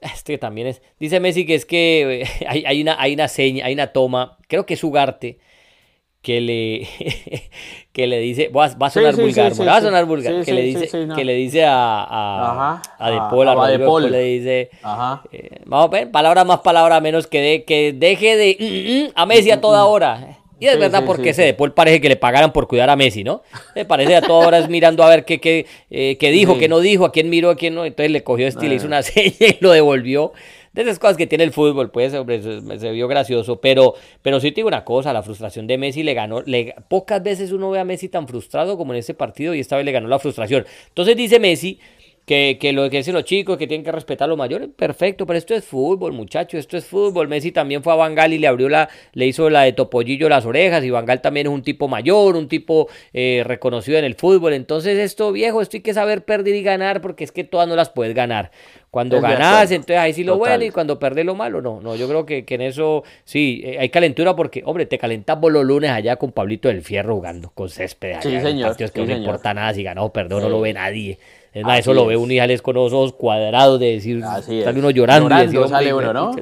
[0.00, 3.88] este también es, dice Messi que es que hay, una, hay una seña, hay una
[3.88, 5.38] toma, creo que es Ugarte,
[6.22, 6.88] que le,
[7.92, 11.24] que le dice, va, a sonar vulgar, va a sonar vulgar, que, le dice, que
[11.24, 14.10] le dice a, a, a De Paul, a, De Paul.
[14.10, 14.70] le dice,
[15.32, 19.12] eh, vamos a ver, palabra más, palabra menos, que, de, que deje de mm, mm,
[19.14, 20.38] a Messi a toda hora.
[20.58, 23.24] Y es verdad porque ese De Paul parece que le pagaran por cuidar a Messi,
[23.24, 23.42] ¿no?
[23.74, 26.80] Me parece a todas horas mirando a ver qué, qué, eh, qué dijo, qué no
[26.80, 27.84] dijo, a quién miró, a quién no.
[27.84, 30.32] Entonces le cogió este, le hizo una seña y lo devolvió.
[30.72, 33.60] De esas cosas que tiene el fútbol, pues, hombre, se, vio gracioso.
[33.60, 36.42] Pero, pero sí te digo una cosa, la frustración de Messi le ganó.
[36.42, 39.76] Le, pocas veces uno ve a Messi tan frustrado como en ese partido y esta
[39.76, 40.66] vez le ganó la frustración.
[40.88, 41.80] Entonces dice Messi
[42.26, 45.26] que, que, lo que dicen los chicos, que tienen que respetar a los mayores, perfecto,
[45.26, 47.28] pero esto es fútbol, muchachos, esto es fútbol.
[47.28, 50.44] Messi también fue a Bangal y le abrió la, le hizo la de Topollillo las
[50.44, 54.54] orejas, y Bangal también es un tipo mayor, un tipo eh, reconocido en el fútbol.
[54.54, 57.76] Entonces, esto viejo, esto hay que saber perder y ganar, porque es que todas no
[57.76, 58.50] las puedes ganar.
[58.90, 61.80] Cuando ganas, entonces ahí sí lo bueno, y cuando perdés lo malo, no.
[61.80, 65.38] No, yo creo que, que en eso sí, eh, hay calentura porque, hombre, te calentas
[65.38, 68.22] vos los lunes allá con Pablito del Fierro jugando con césped allá.
[68.22, 68.70] Sí, señor.
[68.70, 71.18] Partidos que no importa nada si ganó o perdió, no lo ve nadie.
[71.56, 74.78] Es más, eso lo ve uno y sale con los ojos cuadrados de decir, sale
[74.78, 75.64] uno llorando.
[75.64, 76.36] y sale uno, ¿no?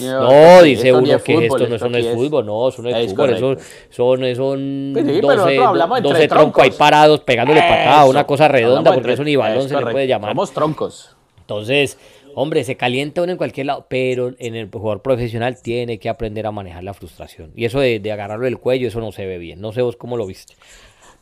[0.00, 3.56] No, dice uno que esto no, es fútbol, no, eso no es, fútbol, eso
[3.88, 9.34] son, son 12, 12 troncos ahí parados pegándole patada, una cosa redonda, porque eso ni
[9.34, 10.32] balón se le puede llamar.
[10.32, 11.16] Somos troncos.
[11.40, 11.96] Entonces,
[12.34, 16.46] hombre, se calienta uno en cualquier lado, pero en el jugador profesional tiene que aprender
[16.46, 17.50] a manejar la frustración.
[17.56, 19.58] Y eso de, de agarrarlo del cuello, eso no se ve bien.
[19.62, 20.52] No sé vos cómo lo viste.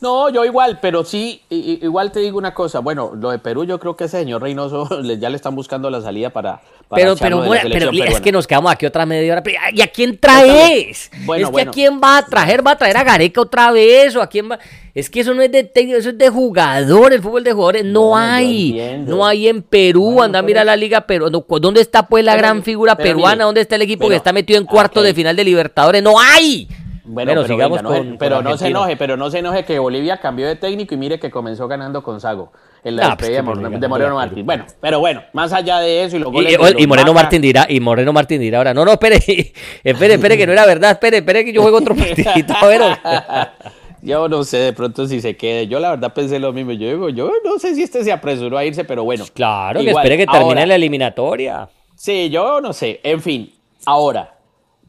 [0.00, 2.78] No, yo igual, pero sí, igual te digo una cosa.
[2.78, 6.00] Bueno, lo de Perú, yo creo que ese señor Reynoso ya le están buscando la
[6.00, 6.60] salida para.
[6.88, 7.42] pero, pero,
[7.72, 9.42] pero es que nos quedamos aquí otra media hora.
[9.72, 11.10] ¿Y a quién traes?
[11.24, 14.14] Bueno, es que a quién va a traer, va a traer a Gareca otra vez,
[14.14, 14.60] o a quién va.
[14.94, 17.84] Es que eso no es de técnico, eso es de jugador, el fútbol de jugadores.
[17.84, 20.22] No hay, no hay en Perú.
[20.22, 21.28] Anda, mira la Liga Perú.
[21.60, 23.44] ¿Dónde está pues la gran figura peruana?
[23.44, 26.04] ¿Dónde está el equipo que está metido en cuarto de final de Libertadores?
[26.04, 26.68] No hay.
[27.10, 30.46] Bueno, pero, sigamos con, pero no se enoje, pero no se enoje que Bolivia cambió
[30.46, 32.52] de técnico y mire que comenzó ganando con Sago
[32.84, 34.44] en la pues de, Moreno Martín.
[34.44, 36.32] Bueno, pero bueno, más allá de eso y los
[36.78, 39.16] y, Moreno Martín dirá, y Moreno Martín dirá ahora, no, no, espere,
[39.84, 42.54] espere, espere que no era verdad, espere, espere que yo juego otro partidito,
[44.02, 45.66] Yo no sé de pronto si se quede.
[45.66, 46.70] Yo la verdad pensé lo mismo.
[46.70, 49.24] Yo digo, yo no sé si este se apresuró a irse, pero bueno.
[49.34, 51.68] Claro, que espere que termine la eliminatoria.
[51.96, 53.00] Sí, yo no sé.
[53.02, 53.52] En fin,
[53.86, 54.36] ahora,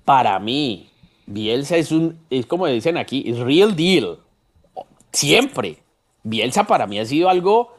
[0.06, 0.90] para mí,
[1.30, 4.18] Bielsa es un, es como dicen aquí, es real deal.
[5.12, 5.78] Siempre.
[6.24, 7.74] Bielsa para mí ha sido algo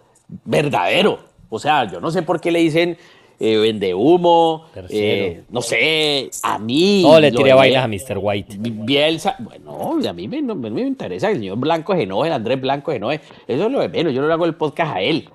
[0.45, 1.19] verdadero.
[1.49, 2.97] O sea, yo no sé por qué le dicen
[3.43, 7.03] eh, vende humo, eh, no sé, a mí.
[7.03, 8.19] No le tiré vainas a Mr.
[8.21, 8.57] White.
[8.61, 13.21] Bielsa, bueno, a mí me, me, interesa el señor Blanco Genoe, el Andrés Blanco Genoe.
[13.49, 15.29] Eso es lo de menos, yo no le hago el podcast a él.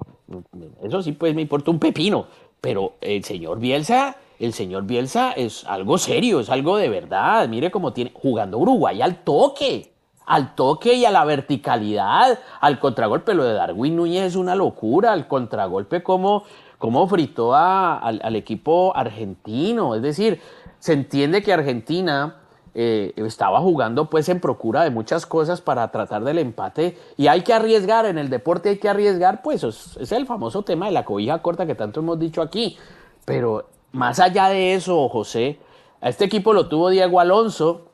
[0.84, 2.28] Eso sí, pues me importa un pepino.
[2.62, 7.48] Pero el señor Bielsa el señor Bielsa es algo serio, es algo de verdad.
[7.48, 9.94] Mire cómo tiene, jugando Uruguay al toque,
[10.26, 13.34] al toque y a la verticalidad, al contragolpe.
[13.34, 16.44] Lo de Darwin Núñez es una locura, al contragolpe como,
[16.78, 19.96] como fritó al, equipo argentino.
[19.96, 20.42] Es decir,
[20.80, 22.38] se entiende que Argentina
[22.74, 27.42] eh, estaba jugando pues en procura de muchas cosas para tratar del empate y hay
[27.42, 30.92] que arriesgar, en el deporte hay que arriesgar, pues es, es el famoso tema de
[30.92, 32.78] la cobija corta que tanto hemos dicho aquí.
[33.24, 35.58] Pero más allá de eso, José,
[36.02, 37.88] a este equipo lo tuvo Diego Alonso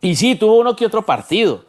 [0.00, 1.64] y sí, tuvo uno que otro partido,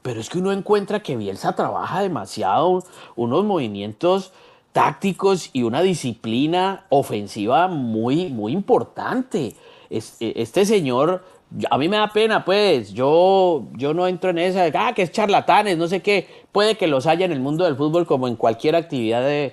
[0.00, 2.84] pero es que uno encuentra que Bielsa trabaja demasiado,
[3.16, 4.32] unos movimientos
[4.72, 9.56] tácticos y una disciplina ofensiva muy, muy importante.
[9.90, 11.24] Este, este señor,
[11.68, 15.10] a mí me da pena, pues, yo, yo no entro en esa, ah, que es
[15.10, 18.36] charlatanes, no sé qué, puede que los haya en el mundo del fútbol como en
[18.36, 19.52] cualquier actividad eh,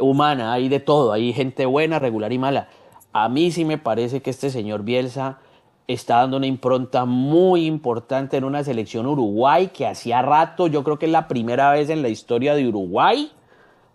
[0.00, 2.68] humana, hay de todo, hay gente buena, regular y mala,
[3.12, 5.38] a mí sí me parece que este señor Bielsa
[5.86, 10.98] está dando una impronta muy importante en una selección Uruguay que hacía rato, yo creo
[10.98, 13.32] que es la primera vez en la historia de Uruguay,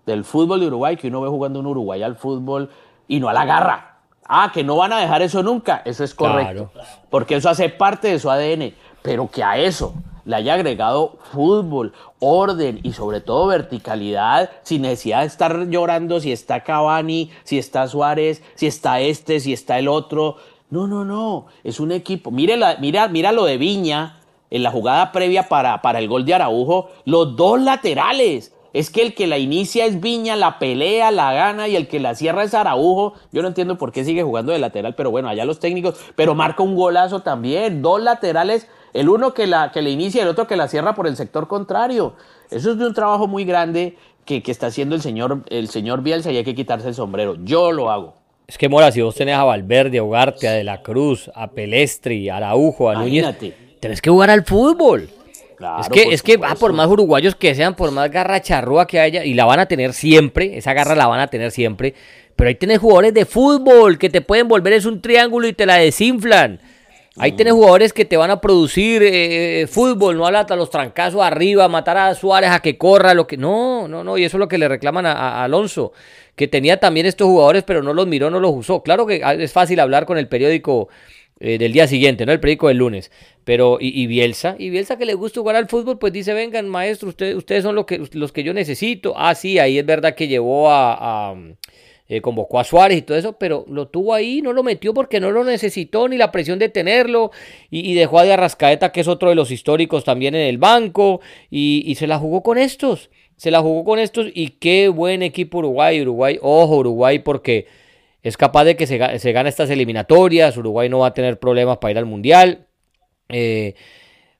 [0.06, 2.70] del fútbol de Uruguay, que uno ve jugando un Uruguay al fútbol
[3.08, 4.00] y no a la garra.
[4.26, 6.72] Ah, que no van a dejar eso nunca, eso es correcto,
[7.10, 9.94] porque eso hace parte de su ADN, pero que a eso
[10.26, 16.32] le haya agregado fútbol, orden y sobre todo verticalidad, sin necesidad de estar llorando si
[16.32, 20.38] está Cavani, si está Suárez, si está este, si está el otro.
[20.70, 22.32] No, no, no, es un equipo.
[22.32, 24.20] Mire, la, mira, mira lo de Viña,
[24.50, 28.54] en la jugada previa para, para el gol de Araujo, los dos laterales.
[28.72, 32.00] Es que el que la inicia es Viña, la pelea, la gana y el que
[32.00, 33.14] la cierra es Araujo.
[33.32, 35.96] Yo no entiendo por qué sigue jugando de lateral, pero bueno, allá los técnicos.
[36.16, 37.84] Pero marca un golazo también.
[37.84, 40.96] Dos laterales, el uno que, la, que le inicia y el otro que la cierra
[40.96, 42.16] por el sector contrario.
[42.52, 46.04] Eso es de un trabajo muy grande que, que está haciendo el señor, el señor
[46.04, 47.36] Bielsa y hay que quitarse el sombrero.
[47.44, 48.16] Yo lo hago.
[48.48, 51.52] Es que Mora, si vos tenés a Valverde, a Ugarte, a De la Cruz, a
[51.52, 53.26] Pelestri, a Araujo, a Núñez,
[53.80, 55.10] tenés que jugar al fútbol.
[55.80, 59.00] es que, es que ah, por más uruguayos que sean, por más garra charrúa que
[59.00, 61.96] haya, y la van a tener siempre, esa garra la van a tener siempre,
[62.36, 65.66] pero ahí tenés jugadores de fútbol que te pueden volver es un triángulo y te
[65.66, 66.60] la desinflan.
[67.18, 67.36] Ahí mm.
[67.36, 71.68] tenés jugadores que te van a producir eh, eh, fútbol, no a los trancazos arriba,
[71.68, 73.38] matar a Suárez a que corra, lo que.
[73.38, 75.94] No, no, no, y eso es lo que le reclaman a Alonso
[76.36, 78.82] que tenía también estos jugadores, pero no los miró, no los usó.
[78.82, 80.90] Claro que es fácil hablar con el periódico
[81.40, 82.32] eh, del día siguiente, ¿no?
[82.32, 83.12] El periódico del lunes.
[83.44, 87.10] Pero, y, Bielsa, y Bielsa que le gusta jugar al fútbol, pues dice, vengan, maestro,
[87.10, 89.14] ustedes, ustedes son los que, los que yo necesito.
[89.16, 91.36] Ah, sí, ahí es verdad que llevó a,
[92.08, 95.20] eh, convocó a Suárez y todo eso, pero lo tuvo ahí, no lo metió porque
[95.20, 97.32] no lo necesitó, ni la presión de tenerlo,
[97.70, 101.22] y, dejó a de Arrascaeta, que es otro de los históricos también en el banco,
[101.50, 105.58] y, se la jugó con estos se la jugó con estos y qué buen equipo
[105.58, 106.00] Uruguay.
[106.02, 107.66] Uruguay, ojo Uruguay, porque
[108.22, 110.56] es capaz de que se, se gane estas eliminatorias.
[110.56, 112.68] Uruguay no va a tener problemas para ir al Mundial.
[113.28, 113.74] Eh,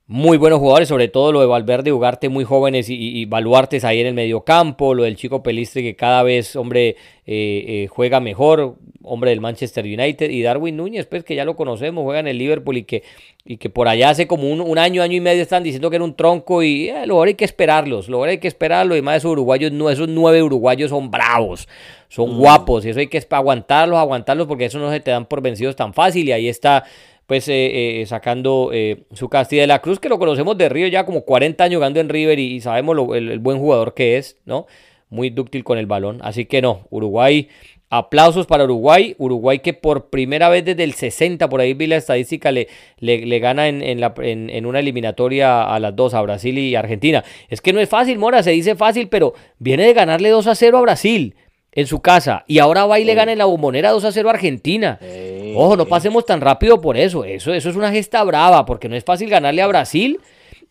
[0.06, 4.02] muy buenos jugadores, sobre todo lo de Valverde y Ugarte, muy jóvenes y, baluartes ahí
[4.02, 6.96] en el medio campo, lo del chico Pelistri que cada vez, hombre, eh,
[7.26, 12.04] eh, juega mejor, hombre del Manchester United, y Darwin Núñez, pues que ya lo conocemos,
[12.04, 13.04] juega en el Liverpool y que,
[13.46, 16.06] y que por allá hace como un, año, año y medio están diciendo que era
[16.06, 19.32] un tronco y eh, lo hay que esperarlos, lo hay que esperarlo, y más esos
[19.32, 21.70] uruguayos, no, esos nueve uruguayos son bravos,
[22.10, 22.38] son mm.
[22.40, 25.78] guapos, y eso hay que aguantarlos, aguantarlos, porque eso no se te dan por vencidos
[25.78, 26.84] tan fácil, y ahí está
[27.28, 30.88] pues eh, eh, sacando eh, su Castilla de la Cruz, que lo conocemos de Río
[30.88, 34.68] ya como 40 años jugando en River y, sabemos el, buen jugador que es, ¿no?
[35.10, 36.20] Muy dúctil con el balón.
[36.22, 37.48] Así que no, Uruguay,
[37.90, 39.16] aplausos para Uruguay.
[39.20, 42.68] Uruguay que por primera vez desde el 60, por ahí vi la estadística, le,
[43.00, 47.24] le, gana en, la, en, una eliminatoria a las dos, a Brasil y Argentina.
[47.50, 50.56] Es que no es fácil, Mora, se dice fácil, pero viene de ganarle 2 a
[50.56, 51.36] 0 a Brasil
[51.76, 54.30] en su casa y ahora va y le gana en la bombonera 2 a 0
[54.30, 55.00] a Argentina.
[55.56, 57.26] Ojo, no pasemos tan rápido por eso.
[57.26, 60.20] Eso, eso es una gesta brava, porque no es fácil ganarle a Brasil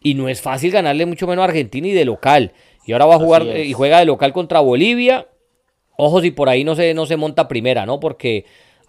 [0.02, 2.52] y no es fácil ganarle mucho menos a Argentina y de local.
[2.86, 5.28] Y ahora va a jugar eh, y juega de local contra Bolivia.
[5.96, 8.00] Ojo si por ahí no se, no se monta primera, ¿no?
[8.00, 8.44] Porque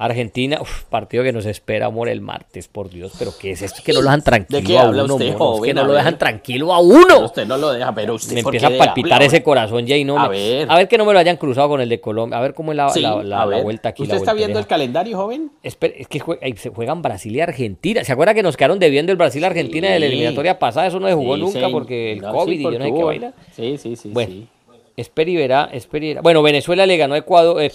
[0.05, 3.81] Argentina, partido que nos espera, amor, el martes, por Dios, pero ¿qué es esto?
[3.83, 7.25] Que no lo dejan tranquilo a uno, que no lo dejan tranquilo a uno.
[7.25, 10.19] usted no lo deja, pero usted Me empieza a palpitar ese corazón ya y no
[10.19, 10.69] a ver.
[10.69, 12.71] A ver que no me lo hayan cruzado con el de Colombia, a ver cómo
[12.71, 14.03] es la, vuelta aquí.
[14.03, 15.51] ¿Usted está viendo el calendario, joven?
[15.61, 16.21] es que
[16.57, 18.03] se juegan Brasil y Argentina.
[18.03, 20.87] ¿Se acuerda que nos quedaron debiendo el Brasil-Argentina de la eliminatoria pasada?
[20.87, 23.33] Eso no se jugó nunca porque el COVID y yo no sé qué baila.
[23.51, 24.09] Sí, sí, sí.
[24.11, 24.47] Bueno.
[24.95, 26.21] Espera y verá, verá.
[26.21, 27.61] Bueno, Venezuela le ganó a Ecuador.
[27.61, 27.71] Eh,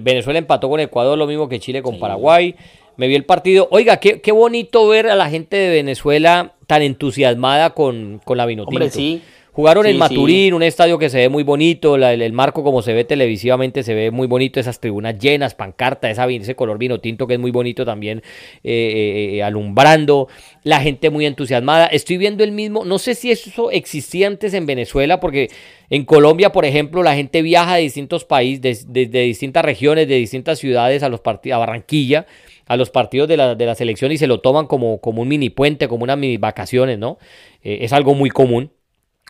[0.00, 2.54] Venezuela empató con Ecuador, lo mismo que Chile con Paraguay.
[2.96, 3.68] Me vi el partido.
[3.70, 8.46] Oiga, qué, qué, bonito ver a la gente de Venezuela tan entusiasmada con, con la
[8.46, 8.76] Vinotinto.
[8.76, 9.20] Hombre, sí.
[9.54, 13.04] Jugaron en Maturín, un estadio que se ve muy bonito, el, marco como se ve
[13.04, 17.34] televisivamente se ve muy bonito, esas tribunas llenas, pancarta, esa, ese color vino tinto que
[17.34, 18.18] es muy bonito también
[18.64, 20.26] eh, eh, eh, alumbrando,
[20.64, 21.86] la gente muy entusiasmada.
[21.86, 25.50] Estoy viendo el mismo, no sé si eso existía antes en Venezuela, porque
[25.88, 30.58] en Colombia, por ejemplo, la gente viaja de distintos países, de, distintas regiones, de distintas
[30.58, 32.26] ciudades a, los a Barranquilla
[32.66, 35.28] a los partidos de la, de la selección y se lo toman como, como un
[35.28, 37.18] mini puente, como unas mini vacaciones, ¿no?
[37.62, 38.72] es algo muy común.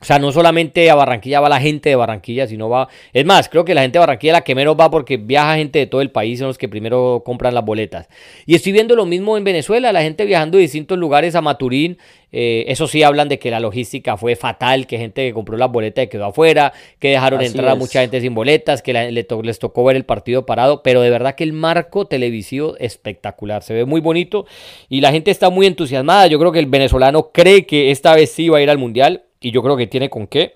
[0.05, 2.89] O sea, no solamente a Barranquilla va la gente de Barranquilla, sino va...
[3.15, 5.79] Es más, creo que la gente de Barranquilla la que menos va porque viaja gente
[5.79, 8.11] de todo el país, son los que primero compran las boletas.
[8.45, 11.97] Y estoy viendo lo mismo en Venezuela, la gente viajando de distintos lugares a Maturín.
[12.33, 15.73] Eh, eso sí, hablan de que la logística fue fatal, que gente que compró las
[15.73, 19.85] boletas y quedó afuera, que dejaron entrar a mucha gente sin boletas, que les tocó
[19.85, 20.83] ver el partido parado.
[20.83, 24.45] Pero de verdad que el marco televisivo espectacular, se ve muy bonito
[24.91, 26.27] y la gente está muy entusiasmada.
[26.27, 29.23] Yo creo que el venezolano cree que esta vez sí va a ir al Mundial
[29.45, 30.55] y yo creo que tiene con qué.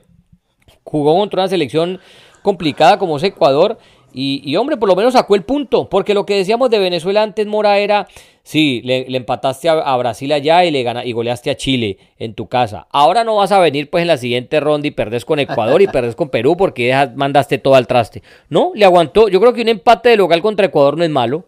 [0.82, 2.01] Jugó contra una selección
[2.43, 3.78] complicada como es Ecuador.
[4.14, 5.91] Y, hombre, por lo menos sacó el punto.
[5.91, 8.09] Porque lo que decíamos de Venezuela antes, Mora, era.
[8.43, 12.49] Sí, le, empataste a, Brasil allá y le gana, y goleaste a Chile en tu
[12.49, 12.86] casa.
[12.91, 15.86] Ahora no vas a venir pues en la siguiente ronda y perdés con Ecuador y
[15.93, 18.22] perdés con Perú porque mandaste todo al traste.
[18.49, 19.28] No, le aguantó.
[19.28, 21.45] Yo creo que un empate de local contra Ecuador no es malo.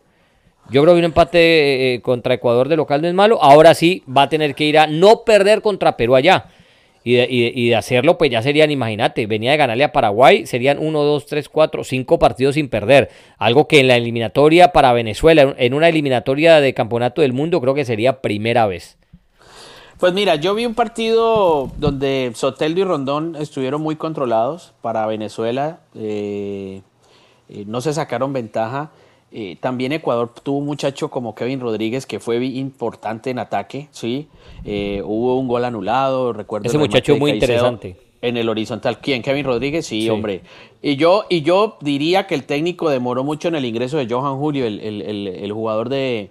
[0.71, 3.43] Yo creo que un empate eh, eh, contra Ecuador de local no es malo.
[3.43, 6.51] Ahora sí va a tener que ir a no perder contra Perú allá.
[7.03, 11.27] Y de, hacerlo, pues ya serían, imagínate, venía de ganarle a Paraguay, serían 1, 2,
[11.27, 13.09] 3, 4, 5 partidos sin perder.
[13.39, 17.75] Algo que en la eliminatoria para Venezuela, en una eliminatoria de campeonato del mundo, creo
[17.75, 18.99] que sería primera vez.
[20.01, 25.81] Pues mira, yo vi un partido donde Soteldo y Rondón estuvieron muy controlados para Venezuela.
[25.95, 26.81] Eh,
[27.51, 28.93] eh, no se sacaron ventaja.
[29.33, 34.29] Eh, también Ecuador tuvo un muchacho como Kevin Rodríguez que fue importante en ataque, ¿sí?
[34.65, 36.69] hubo un gol anulado, recuerdo.
[36.69, 37.97] Ese muchacho muy interesante.
[38.23, 39.01] En el horizontal.
[39.01, 39.23] ¿Quién?
[39.23, 40.43] Kevin Rodríguez, sí, hombre.
[40.83, 44.37] Y yo, y yo diría que el técnico demoró mucho en el ingreso de Johan
[44.37, 46.31] Julio, el jugador de,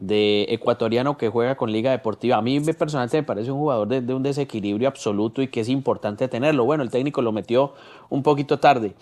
[0.00, 2.36] de ecuatoriano que juega con Liga Deportiva.
[2.36, 6.26] A mí personalmente me parece un jugador de, un desequilibrio absoluto y que es importante
[6.26, 6.64] tenerlo.
[6.64, 7.74] Bueno, el técnico lo metió
[8.08, 8.94] un poquito tarde.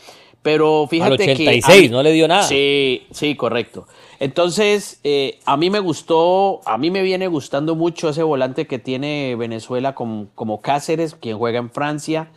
[0.42, 2.42] Pero fíjate Al 86, que no le dio nada.
[2.42, 3.86] Sí, sí, correcto.
[4.18, 8.80] Entonces, eh, a mí me gustó, a mí me viene gustando mucho ese volante que
[8.80, 12.30] tiene Venezuela como, como Cáceres, quien juega en Francia.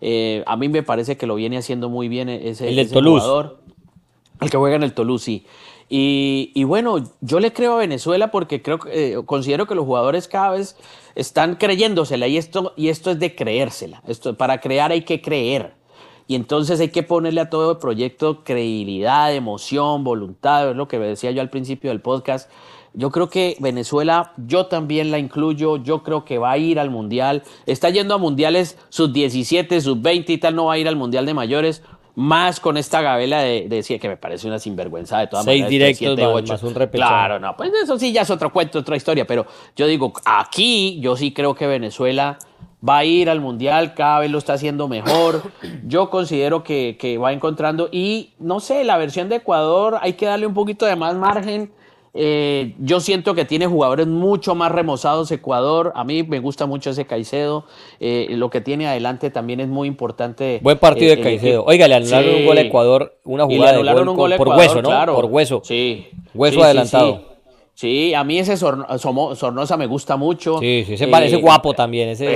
[0.00, 3.58] Eh, a mí me parece que lo viene haciendo muy bien ese, el jugador.
[4.40, 5.44] El que juega en el Toulouse, sí.
[5.90, 10.50] Y, bueno, yo le creo a Venezuela porque creo, eh, considero que los jugadores cada
[10.50, 10.76] vez
[11.14, 14.02] están creyéndosela y esto, y esto es de creérsela.
[14.06, 15.72] Esto, para crear hay que creer.
[16.26, 20.98] Y entonces hay que ponerle a todo el proyecto credibilidad, emoción, voluntad, es lo que
[20.98, 22.50] decía yo al principio del podcast.
[22.92, 26.90] Yo creo que Venezuela, yo también la incluyo, yo creo que va a ir al
[26.90, 27.44] Mundial.
[27.64, 30.96] Está yendo a Mundiales sub 17, sub 20 y tal, no va a ir al
[30.96, 31.82] Mundial de mayores
[32.18, 35.96] más con esta gabela de, decir que me parece una sinvergüenza de todas Seis maneras.
[35.96, 37.08] Seis directos más, un repechaje.
[37.08, 39.46] Claro, no, pues eso sí ya es otro cuento, otra historia, pero
[39.76, 42.36] yo digo, aquí yo sí creo que Venezuela
[42.86, 45.42] va a ir al Mundial, cada vez lo está haciendo mejor.
[45.86, 50.26] Yo considero que, que va encontrando y no sé, la versión de Ecuador hay que
[50.26, 51.72] darle un poquito de más margen
[52.20, 55.92] eh, yo siento que tiene jugadores mucho más remozados Ecuador.
[55.94, 57.64] A mí me gusta mucho ese Caicedo.
[58.00, 60.58] Eh, lo que tiene adelante también es muy importante.
[60.60, 61.64] Buen partido de Caicedo.
[61.64, 65.14] Oiga, le anularon un gol a Ecuador, una jugada de gol, por hueso, ¿no?
[65.14, 65.60] Por hueso.
[65.62, 66.08] Sí.
[66.34, 67.22] Hueso adelantado.
[67.74, 70.58] Sí, a mí ese Sornosa me gusta mucho.
[70.58, 72.08] Sí, sí, ese parece eh, guapo también.
[72.08, 72.26] Ese,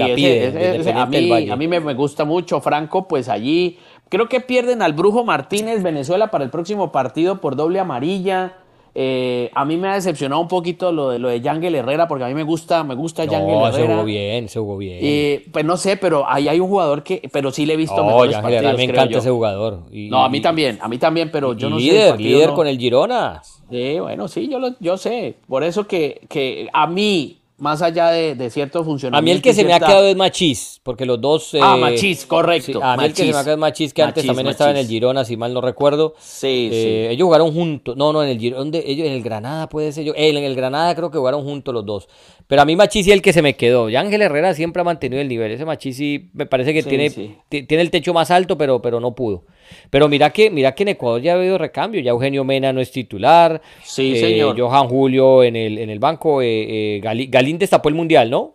[0.00, 2.60] a mí, a mí me, me gusta mucho.
[2.60, 3.78] Franco, pues allí.
[4.08, 8.58] Creo que pierden al Brujo Martínez Venezuela para el próximo partido por doble amarilla.
[8.98, 12.24] Eh, a mí me ha decepcionado un poquito lo de lo de Yangel Herrera, porque
[12.24, 13.72] a mí me gusta, me gusta no, Herrera.
[13.72, 14.98] se jugó bien, se jugó bien.
[15.02, 17.98] Y pues no sé, pero ahí hay un jugador que, pero sí le he visto
[17.98, 19.82] no, mejores partidos, me encanta ese jugador.
[19.92, 22.22] no, a mí también, a mí también, pero yo no líder, sé.
[22.22, 23.42] Líder con el Girona.
[23.70, 25.36] Sí, bueno, sí, yo, lo, yo sé.
[25.46, 29.18] Por eso que, que a mí, más allá de, de cierto funcionamiento.
[29.18, 31.54] A mí el que se me ha quedado es Machís, porque los dos.
[31.54, 32.82] ah, eh, Machís, correcto.
[32.82, 34.76] a mí el que se me ha quedado es Machís, que antes también estaba en
[34.76, 36.14] el Girona, si mal no recuerdo.
[36.18, 37.14] Sí, eh, sí.
[37.14, 37.96] Ellos jugaron juntos.
[37.96, 40.04] No, no, en el Girona, ellos en el Granada puede ser.
[40.04, 42.08] Yo, en el Granada creo que jugaron juntos los dos.
[42.46, 43.88] Pero a mí Machís es el que se me quedó.
[43.88, 45.50] Y Ángel Herrera siempre ha mantenido el nivel.
[45.50, 47.10] Ese Machís sí me parece que tiene,
[47.48, 49.44] tiene el techo más alto, pero, pero no pudo.
[49.90, 52.80] Pero mira que, mira que en Ecuador ya ha habido recambio, ya Eugenio Mena no
[52.80, 54.58] es titular, sí, eh, señor.
[54.58, 58.54] Johan Julio en el, en el banco, eh, eh Galín destapó el Mundial, ¿no?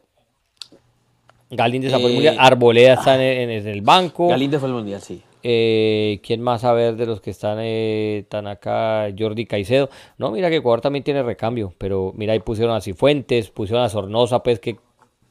[1.49, 4.27] Galín destapó el Mundial, eh, Arboleda está en, el banco.
[4.27, 5.21] Galín fue el Mundial, sí.
[5.43, 9.07] ¿Quién más a ver de los que están, están acá?
[9.17, 9.89] Jordi Caicedo.
[10.17, 13.89] No, mira que Ecuador también tiene recambio, pero mira ahí pusieron a Cifuentes, pusieron a
[13.89, 14.77] Sornosa, pues que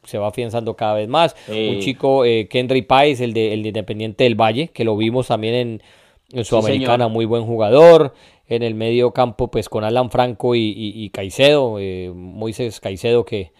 [0.04, 1.36] se va afianzando cada vez más.
[1.48, 5.54] Un chico, eh, Kendry Pais, el de, el Independiente del Valle, que lo vimos también
[5.54, 5.82] en,
[6.32, 8.14] en Sudamericana, muy buen jugador.
[8.46, 13.52] En el medio campo, pues con Alan Franco y, Caicedo, eh, Moisés Caicedo, que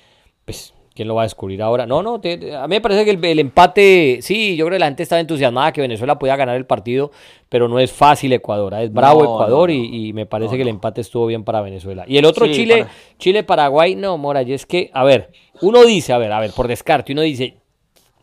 [0.45, 1.87] pues ¿Quién lo va a descubrir ahora?
[1.87, 5.05] No, no, a mí me parece que el, empate, sí, yo creo que la gente
[5.05, 7.13] estaba entusiasmada que Venezuela podía ganar el partido,
[7.49, 8.85] pero no es fácil Ecuador, ¿eh?
[8.85, 12.05] es bravo Ecuador y, me parece que el empate estuvo bien para Venezuela.
[12.09, 12.87] Y el otro Chile,
[13.19, 15.31] Chile-Paraguay, no, Mora, y es que, a ver,
[15.63, 17.59] uno dice, a ver, a ver, por descarte, uno dice,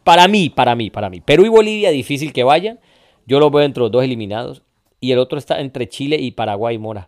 [0.04, 2.80] para mí, para mí, para mí, Perú y Bolivia, difícil que vayan,
[3.26, 4.62] yo lo veo entre los dos eliminados,
[5.00, 7.08] y el otro está entre Chile y Paraguay, Mora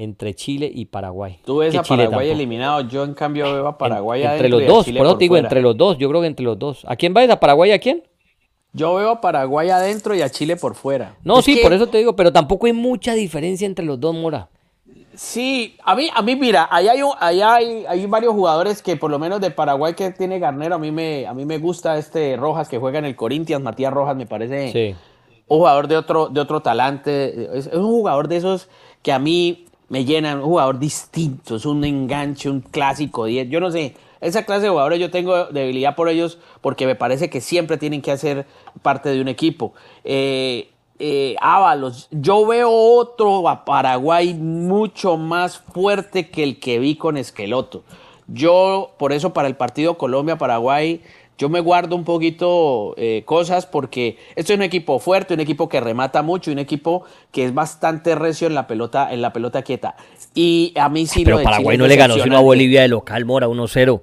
[0.00, 1.38] entre Chile y Paraguay.
[1.44, 5.06] Tú ves a Paraguay eliminado, yo en cambio veo a Paraguay Entre los dos, por
[5.06, 6.86] eso te digo, entre los dos, yo creo que entre los dos.
[6.88, 7.22] ¿A quién va?
[7.30, 8.02] ¿A Paraguay a quién?
[8.72, 11.16] Yo veo a Paraguay adentro y a Chile por fuera.
[11.22, 14.48] No, sí, por eso te digo, pero tampoco hay mucha diferencia entre los dos, Mora.
[15.14, 19.18] Sí, a mí, a mí mira, ahí hay, hay, hay, varios jugadores que por lo
[19.18, 22.70] menos de Paraguay que tiene Garnero, a mí me, a mí me gusta este Rojas
[22.70, 24.96] que juega en el Corinthians, Matías Rojas me parece
[25.46, 28.68] un jugador de otro, de otro talante, es un jugador de esos
[29.02, 33.60] que a mí me llenan, un jugador distinto, es un enganche, un clásico 10, yo
[33.60, 37.40] no sé, esa clase de jugadores yo tengo debilidad por ellos porque me parece que
[37.40, 38.46] siempre tienen que hacer
[38.82, 39.74] parte de un equipo.
[40.04, 46.96] Eh, eh, Ábalos, yo veo otro a Paraguay mucho más fuerte que el que vi
[46.96, 47.82] con Esqueloto.
[48.28, 51.02] Yo, por eso, para el partido Colombia-Paraguay,
[51.40, 55.70] yo me guardo un poquito eh, cosas porque esto es un equipo fuerte, un equipo
[55.70, 59.62] que remata mucho, un equipo que es bastante recio en la pelota, en la pelota
[59.62, 59.96] quieta.
[60.34, 63.48] Y a mí sí Pero Paraguay no le ganó sino a Bolivia de local, Mora,
[63.48, 64.02] 1-0.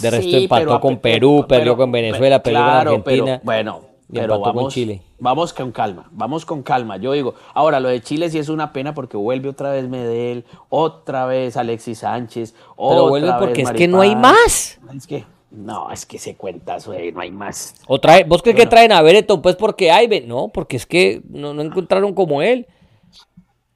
[0.00, 3.40] De resto empató con Perú, perdió con Venezuela, perdió con Argentina.
[3.42, 3.80] bueno,
[4.12, 5.00] pero vamos, con Chile.
[5.18, 6.98] Vamos con calma, vamos con calma.
[6.98, 10.44] Yo digo, ahora lo de Chile sí es una pena porque vuelve otra vez Medel,
[10.68, 14.78] otra vez Alexis Sánchez, pero vuelve porque es que no hay más.
[14.94, 15.24] Es que
[15.56, 17.74] no, es que se cuenta, no hay más.
[17.86, 19.40] Otra ¿Vos crees que traen a Bereton?
[19.40, 22.66] Pues porque hay, no, porque es que no, encontraron como él.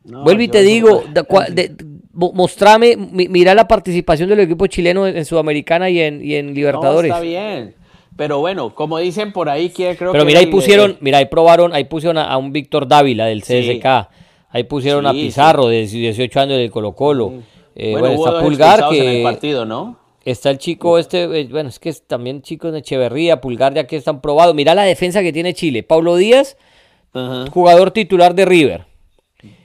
[0.04, 1.02] Vuelve y te digo,
[2.12, 7.10] mostrame, mira la participación del equipo chileno en Sudamericana y en, y en Libertadores.
[7.10, 7.74] está bien.
[8.16, 10.06] Pero bueno, como dicen por ahí, creo que.
[10.12, 14.10] Pero mira, ahí pusieron, mira, ahí probaron, ahí pusieron a, un Víctor Dávila del CSK.
[14.50, 17.32] Ahí pusieron a Pizarro de 18 años del Colo Colo.
[17.74, 19.22] Eh, bueno, está Pulgar que.
[19.22, 19.99] partido, ¿no?
[20.24, 23.86] Está el chico este, eh, bueno, es que es también chico de Echeverría, Pulgar ya
[23.86, 24.54] que están probados.
[24.54, 25.82] Mira la defensa que tiene Chile.
[25.82, 26.56] Pablo Díaz,
[27.50, 28.86] jugador titular de River.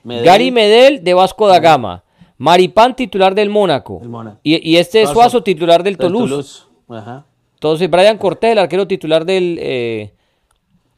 [0.04, 2.04] Gary Medel de Vasco da Gama.
[2.38, 4.02] Maripán titular del Mónaco.
[4.44, 6.64] Y, este es Suazo titular del, Toulouse.
[6.90, 7.26] Ajá.
[7.56, 10.14] Entonces, Brian Cortés, el arquero titular del eh,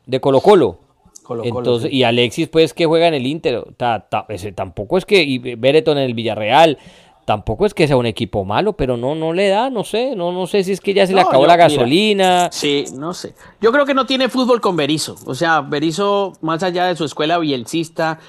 [0.06, 0.80] de Colo Colo.
[1.44, 3.64] Entonces, y Alexis, pues, que juega en el Inter.
[4.56, 5.24] tampoco es que.
[5.24, 6.78] Y Bereton en el Villarreal.
[7.28, 10.32] Tampoco es que sea un equipo malo, pero no, no le da, no sé, no,
[10.32, 12.48] no sé si es que ya se le acabó la gasolina.
[12.54, 13.34] sí, no sé.
[13.60, 15.18] Yo creo que no tiene fútbol con Berizzo.
[15.26, 18.20] O sea, Berizzo, más allá de su escuela bielcista,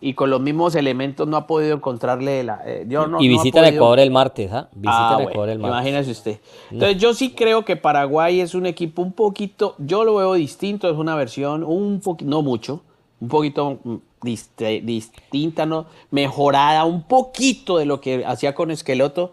[0.00, 2.60] y con los mismos elementos no ha podido encontrarle la.
[2.64, 2.86] Eh,
[3.18, 4.68] y visita el Ecuador el martes, ¿ah?
[4.72, 5.76] Visita ah, Ecuador el martes.
[5.76, 6.40] Imagínese usted.
[6.70, 9.74] Entonces, yo sí creo que Paraguay es un equipo un poquito.
[9.78, 12.82] Yo lo veo distinto, es una versión un poquito, no mucho,
[13.18, 13.80] un poquito
[14.24, 15.86] distinta, ¿no?
[16.10, 19.32] mejorada un poquito de lo que hacía con Esqueloto.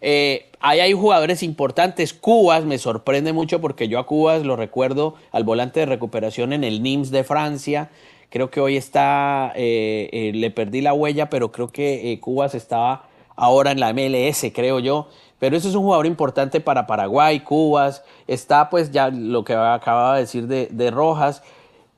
[0.00, 2.12] Eh, ahí hay jugadores importantes.
[2.12, 6.64] Cubas me sorprende mucho porque yo a Cubas lo recuerdo al volante de recuperación en
[6.64, 7.90] el NIMS de Francia.
[8.28, 13.08] Creo que hoy está, eh, eh, le perdí la huella, pero creo que Cubas estaba
[13.36, 15.08] ahora en la MLS, creo yo.
[15.38, 18.02] Pero ese es un jugador importante para Paraguay, Cubas.
[18.26, 21.42] Está pues ya lo que acababa de decir de, Rojas.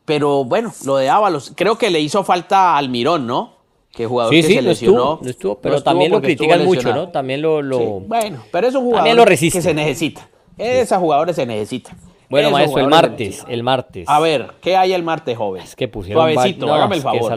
[0.07, 3.57] Pero bueno, lo de Ábalos, creo que le hizo falta al Mirón, ¿no?
[3.92, 5.20] Que jugador que se lesionó.
[5.24, 7.09] Estuvo, pero también lo critican mucho, ¿no?
[7.09, 7.61] También lo.
[8.00, 10.28] bueno, pero es un jugador que se necesita.
[10.57, 11.98] Esos jugadores se necesitan.
[12.28, 14.09] Bueno, maestro, el martes, el martes.
[14.09, 15.62] A ver, ¿qué hay el martes, joven?
[15.62, 17.36] Es que pusieron Suavecito, hágame el favor.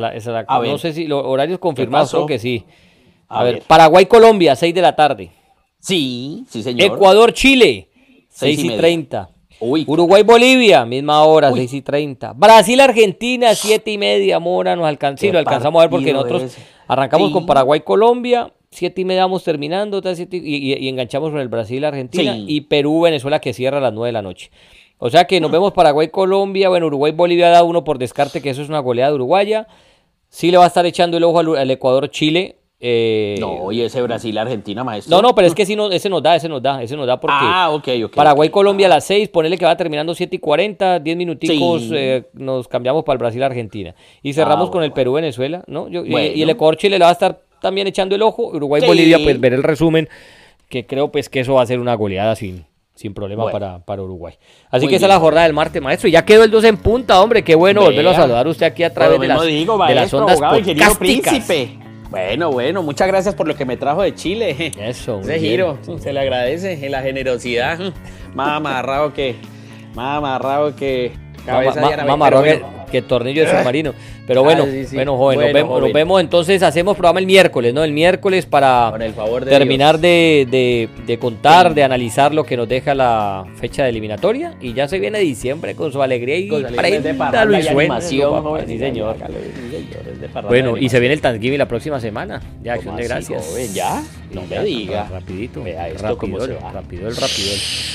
[0.67, 2.65] no sé si los horarios confirmados, creo que sí.
[3.27, 5.31] A, ver, Paraguay-Colombia, 6 de la tarde.
[5.79, 6.95] Sí, sí, señor.
[6.95, 7.89] Ecuador-Chile,
[8.29, 9.29] 6 y, 30.
[9.59, 12.33] Uruguay-Bolivia, misma hora, 6 y 30.
[12.33, 16.57] Brasil-Argentina, 7 y media, Mora, nos alcanzó, lo alcanzamos a ver porque nosotros
[16.87, 20.01] arrancamos con Paraguay-Colombia, siete y media vamos terminando,
[20.31, 24.13] y, enganchamos con el Brasil, Argentina y Perú, Venezuela que cierra a las nueve de
[24.13, 24.51] la noche.
[24.97, 28.49] O sea que nos vemos Paraguay, Colombia, bueno, Uruguay, Bolivia da uno por descarte, que
[28.49, 29.67] eso es una goleada uruguaya.
[30.27, 32.57] Sí le va a estar echando el ojo al, Ecuador, Chile.
[32.81, 35.13] Eh, no, y ese Brasil, Argentina, maestro.
[35.13, 37.05] No, no, pero es que sí, no, ese nos da, ese nos da, ese nos
[37.05, 37.35] da porque.
[37.37, 38.15] Ah, ok, ok.
[38.15, 42.29] Paraguay, Colombia a las seis, ponele que va terminando siete y cuarenta, diez minuticos, eh,
[42.33, 43.93] nos cambiamos para el Brasil, Argentina.
[44.23, 45.89] Y cerramos ah, con el Perú, Venezuela, ¿no?
[45.89, 48.47] y, y, el Ecuador, Chile le va a estar también echando el ojo.
[48.47, 50.07] Uruguay-Bolivia, pues ver el resumen,
[50.69, 52.65] que creo pues que eso va a ser una goleada sin,
[52.95, 54.35] sin problema para, para, Uruguay.
[54.71, 56.07] Así que esa es la jornada del martes, maestro.
[56.07, 57.43] Y ya quedó el 2 en punta, hombre.
[57.43, 60.39] Qué bueno volverlo a saludar usted aquí a través de las, de las ondas
[60.97, 61.88] príncipe.
[62.09, 64.71] Bueno, bueno, muchas gracias por lo que me trajo de Chile.
[64.79, 67.79] Eso, Ese giro, se le agradece en la generosidad.
[68.33, 69.35] Más amarrado que,
[69.95, 71.11] más amarrado que
[71.45, 71.81] cabeza
[72.89, 73.93] que tornillo de submarino.
[74.27, 77.83] Pero bueno, ah, bueno, joven, nos, vemos, entonces, hacemos programa el miércoles, ¿no?
[77.83, 78.93] El miércoles para
[79.45, 84.55] terminar de, contar, de analizar lo que nos deja la fecha de eliminatoria.
[84.61, 86.49] Y ya se viene diciembre con su alegría y
[88.67, 89.15] Sí, señor.
[90.47, 92.41] Bueno, y se viene el Thanksgiving la próxima semana.
[92.61, 93.73] Ya, acción de gracias.
[93.73, 94.03] ¿Ya?
[94.31, 95.07] No me diga.
[95.09, 95.63] Rapidito.
[95.63, 97.51] rápido, rápido, el rápido.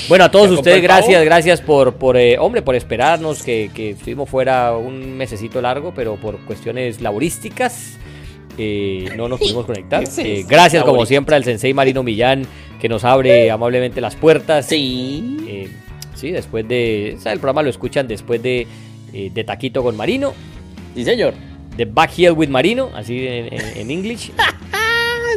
[0.09, 4.29] Bueno, a todos ustedes, gracias, gracias por, por eh, hombre, por esperarnos, que, que estuvimos
[4.29, 7.97] fuera un mesecito largo, pero por cuestiones laborísticas.
[8.57, 10.03] Eh, no nos pudimos conectar.
[10.17, 12.45] Eh, gracias, como siempre, al sensei Marino Millán,
[12.79, 14.67] que nos abre amablemente las puertas.
[14.67, 15.37] Sí.
[15.47, 15.69] Eh,
[16.15, 17.17] sí, después de.
[17.25, 18.67] el programa lo escuchan después de,
[19.11, 20.33] de Taquito con Marino.
[20.95, 21.33] Sí, señor.
[21.75, 24.31] De Back Hill with Marino, así en, en, English.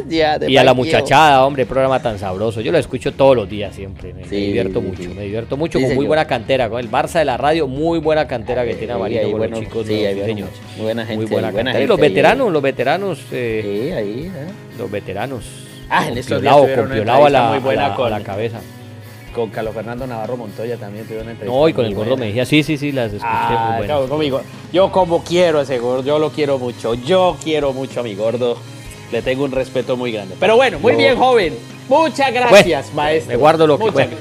[0.07, 2.61] y a la muchachada, hombre, programa tan sabroso.
[2.61, 4.13] Yo lo escucho todos los días siempre.
[4.13, 6.69] Me, divierto mucho, me divierto mucho con muy buena cantera.
[6.69, 9.87] Con el Barça de la radio, muy buena cantera que tiene Marino con bueno, chicos
[9.87, 10.03] sí,
[10.77, 11.17] Muy buena gente.
[11.17, 11.81] Muy buena, cantera.
[11.81, 13.19] y los veteranos, los veteranos.
[13.31, 14.31] Eh, sí, ahí.
[14.33, 14.51] ¿eh?
[14.77, 15.45] Los veteranos.
[15.89, 18.59] Ah, en estos días con Piolao a la, muy buena a la cabeza
[19.33, 21.57] con Carlos Fernando Navarro Montoya también tuvieron una entrevista.
[21.57, 24.41] No, y con el gordo Mejía, sí, sí, sí, las escuché ah, muy Conmigo.
[24.73, 28.15] Yo como quiero a ese gordo, yo lo quiero mucho, yo quiero mucho a mi
[28.15, 28.57] gordo.
[29.11, 30.35] Le tengo un respeto muy grande.
[30.39, 31.57] Pero bueno, muy bien, joven.
[31.87, 33.29] Muchas gracias, maestro.
[33.29, 33.89] Me guardo lo que.
[33.89, 34.11] Bueno.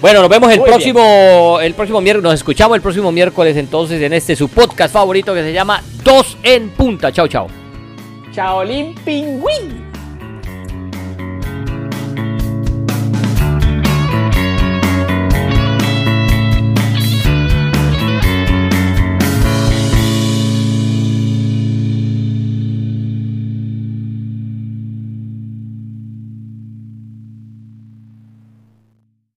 [0.00, 4.00] Bueno, nos vemos el Muy próximo, el próximo miércoles, nos escuchamos el próximo miércoles entonces
[4.02, 7.10] en este su podcast favorito que se llama Dos en Punta.
[7.10, 7.46] Chao, chao.
[8.30, 9.85] Chaolín Pingüín.